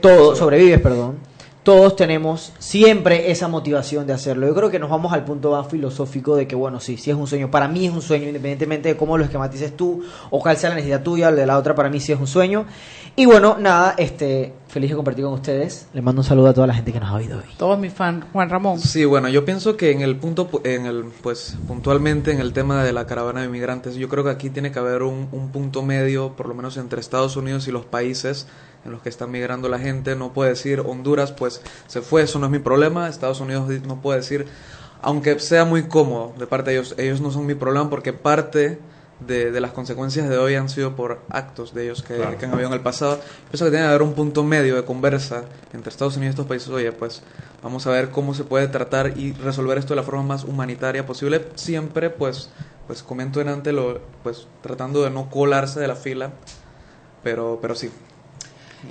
[0.00, 1.18] todo, sobrevives, perdón.
[1.64, 4.46] Todos tenemos siempre esa motivación de hacerlo.
[4.46, 7.16] Yo creo que nos vamos al punto más filosófico de que, bueno, sí, sí es
[7.16, 7.50] un sueño.
[7.50, 10.76] Para mí es un sueño, independientemente de cómo lo esquematices tú o cuál sea la
[10.76, 12.64] necesidad tuya o de la otra, para mí sí es un sueño.
[13.16, 15.88] Y bueno, nada, este, feliz de compartir con ustedes.
[15.92, 17.44] Les mando un saludo a toda la gente que nos ha oído hoy.
[17.58, 18.78] Todos mis fans, Juan Ramón.
[18.78, 22.54] Sí, bueno, yo pienso que en el punto, pu- en el, pues, puntualmente en el
[22.54, 25.50] tema de la caravana de inmigrantes, yo creo que aquí tiene que haber un, un
[25.50, 28.46] punto medio, por lo menos entre Estados Unidos y los países
[28.84, 30.16] en los que está migrando la gente.
[30.16, 33.08] No puede decir Honduras, pues, se fue, eso no es mi problema.
[33.08, 34.46] Estados Unidos no puede decir,
[35.02, 38.78] aunque sea muy cómodo de parte de ellos, ellos no son mi problema porque parte
[39.20, 42.38] de, de las consecuencias de hoy han sido por actos de ellos que, Claro.
[42.38, 43.18] que han habido en el pasado.
[43.50, 46.46] Pienso que tiene que haber un punto medio de conversa entre Estados Unidos y estos
[46.46, 46.68] países.
[46.68, 47.22] Oye, pues
[47.62, 51.04] vamos a ver cómo se puede tratar y resolver esto de la forma más humanitaria
[51.04, 52.50] posible, siempre pues
[52.86, 56.30] pues comento en ante lo, pues tratando de no colarse de la fila,
[57.22, 57.90] pero, pero sí.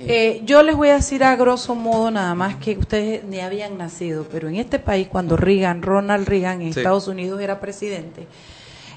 [0.00, 3.78] Eh, yo les voy a decir a grosso modo nada más que ustedes ni habían
[3.78, 6.80] nacido, pero en este país cuando Reagan, Ronald Reagan en Sí.
[6.80, 8.26] Estados Unidos era presidente,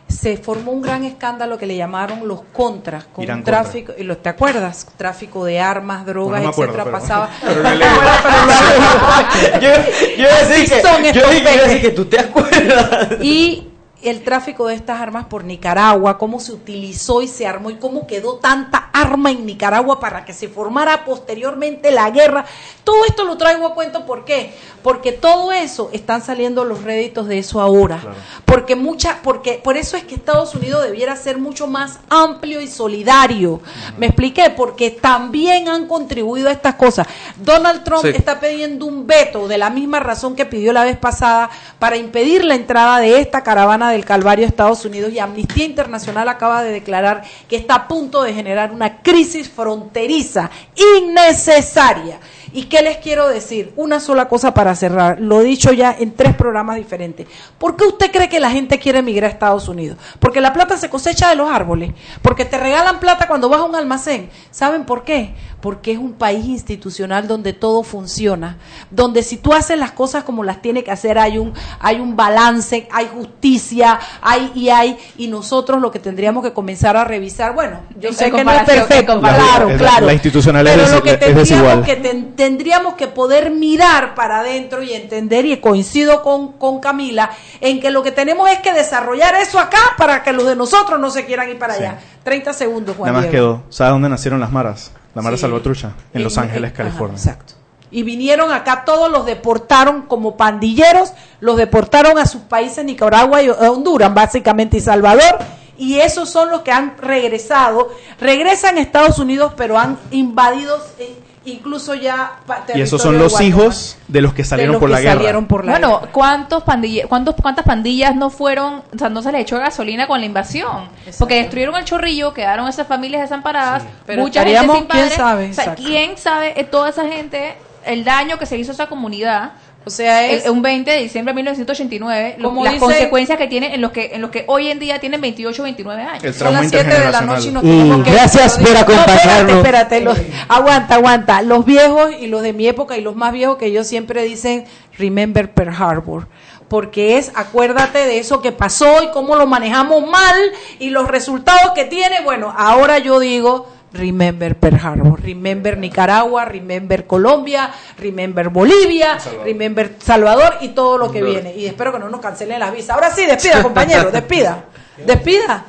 [0.09, 4.03] se formó un gran escándalo que le llamaron los contras, con Irán un tráfico, y
[4.17, 4.85] ¿te acuerdas?
[4.97, 7.29] Tráfico de armas, drogas, No me acuerdo, etcétera, pero- pasaba.
[7.41, 7.63] pero
[9.61, 9.69] yo,
[10.17, 13.07] yo que, yo que tú te acuerdas.
[13.21, 13.70] Y
[14.03, 18.07] el tráfico de estas armas por Nicaragua, cómo se utilizó y se armó y cómo
[18.07, 22.45] quedó tanta arma en Nicaragua para que se formara posteriormente la guerra.
[22.83, 24.53] Todo esto lo traigo a cuento, ¿por qué?
[24.83, 27.99] Porque todo eso están saliendo los réditos de eso ahora.
[28.45, 32.67] Porque mucha, porque por eso es que Estados Unidos debiera ser mucho más amplio y
[32.67, 33.61] solidario.
[33.97, 34.49] ¿Me expliqué?
[34.49, 37.07] Porque también han contribuido a estas cosas.
[37.37, 38.09] Donald Trump Sí.
[38.09, 42.43] está pidiendo un veto de la misma razón que pidió la vez pasada para impedir
[42.43, 47.23] la entrada de esta caravana del Calvario Estados Unidos y Amnistía Internacional acaba de declarar
[47.47, 52.19] que está a punto de generar una crisis fronteriza innecesaria.
[52.53, 53.71] ¿Y qué les quiero decir?
[53.77, 55.21] Una sola cosa para cerrar.
[55.21, 57.27] Lo he dicho ya en tres programas diferentes.
[57.57, 59.97] ¿Por qué usted cree que la gente quiere emigrar a Estados Unidos?
[60.19, 61.93] Porque la plata se cosecha de los árboles.
[62.21, 64.29] Porque te regalan plata cuando vas a un almacén.
[64.51, 65.33] ¿Saben por qué?
[65.61, 68.57] Porque es un país institucional donde todo funciona.
[68.89, 72.15] Donde si tú haces las cosas como las tiene que hacer, hay un, hay un
[72.15, 74.97] balance, hay justicia, hay y hay.
[75.17, 78.63] Y nosotros lo que tendríamos que comenzar a revisar, bueno, yo sé que no es
[78.63, 80.05] perfecto, claro, La- claro.
[80.07, 81.83] la institucional es Pero lo que es tendríamos desigual.
[81.83, 87.29] que ten- tendríamos que poder mirar para adentro y entender, y coincido con, con Camila,
[87.59, 90.99] en que lo que tenemos es que desarrollar eso acá para que los de nosotros
[90.99, 91.99] no se quieran ir para allá.
[92.23, 93.57] 30 segundos, Juan Nada más Diego.
[93.57, 93.63] quedó.
[93.71, 94.91] ¿Sabes dónde nacieron las maras?
[95.15, 95.41] La Mara Sí.
[95.41, 97.15] Salvatrucha, en Los Ángeles, en- California.
[97.17, 97.53] ajá, exacto.
[97.93, 103.49] Y vinieron acá, todos los deportaron como pandilleros, los deportaron a sus países, Nicaragua y
[103.49, 105.39] Honduras, básicamente, y Salvador.
[105.77, 107.89] Y esos son los que han regresado.
[108.19, 112.33] Regresan a Estados Unidos, pero han invadido eh, incluso ya.
[112.75, 113.47] Y esos son los Guatemala.
[113.63, 115.15] hijos de los que salieron los por que la guerra.
[115.15, 116.11] salieron por la bueno, guerra.
[116.11, 120.19] ¿cuántos pandilla, cuántos, ¿cuántas pandillas no fueron, o sea, no se les echó gasolina con
[120.19, 120.89] la invasión?
[121.17, 125.13] Porque destruyeron el chorrillo, quedaron esas familias desamparadas, Pero mucha gente sin ¿quién padres.
[125.15, 125.49] sabe?
[125.49, 125.75] O sea.
[125.75, 129.53] ¿quién sabe eh, toda esa gente, el daño que se hizo a esa comunidad?
[129.83, 133.37] O sea, es- El- un 20 de diciembre de 1989, lo- Como las dice- consecuencias
[133.39, 136.23] que tiene en los que en los que hoy en día tienen 28 29 años.
[136.23, 138.73] El Son las 7 de la noche y nos Y tenemos que gracias por digo,
[138.73, 139.55] no, acompañarnos.
[139.57, 140.17] espérate, espérate, los-
[140.49, 141.41] aguanta, aguanta.
[141.41, 144.65] Los viejos y los de mi época y los más viejos que yo siempre dicen,
[144.99, 146.27] remember Pearl Harbor.
[146.67, 150.35] Porque es, acuérdate de eso que pasó y cómo lo manejamos mal
[150.79, 152.21] y los resultados que tiene.
[152.21, 160.55] Bueno, ahora yo digo, remember Pearl Harbor, remember Nicaragua, remember Colombia, remember Bolivia, remember Salvador
[160.61, 161.55] y todo lo que viene.
[161.55, 162.91] Y espero que no nos cancelen las visas.
[162.91, 164.65] Ahora sí, despida, compañero, despida.
[165.05, 165.65] Despida.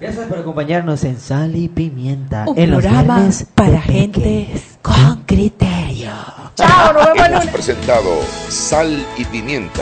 [0.00, 2.44] Gracias por acompañarnos en Sal y Pimienta.
[2.48, 4.48] Un en los programa viernes para gente
[4.82, 6.10] con criterio.
[6.56, 7.48] Chao, nos vemos Hemos lunes.
[7.54, 8.10] presentado
[8.48, 9.80] Sal y Pimienta.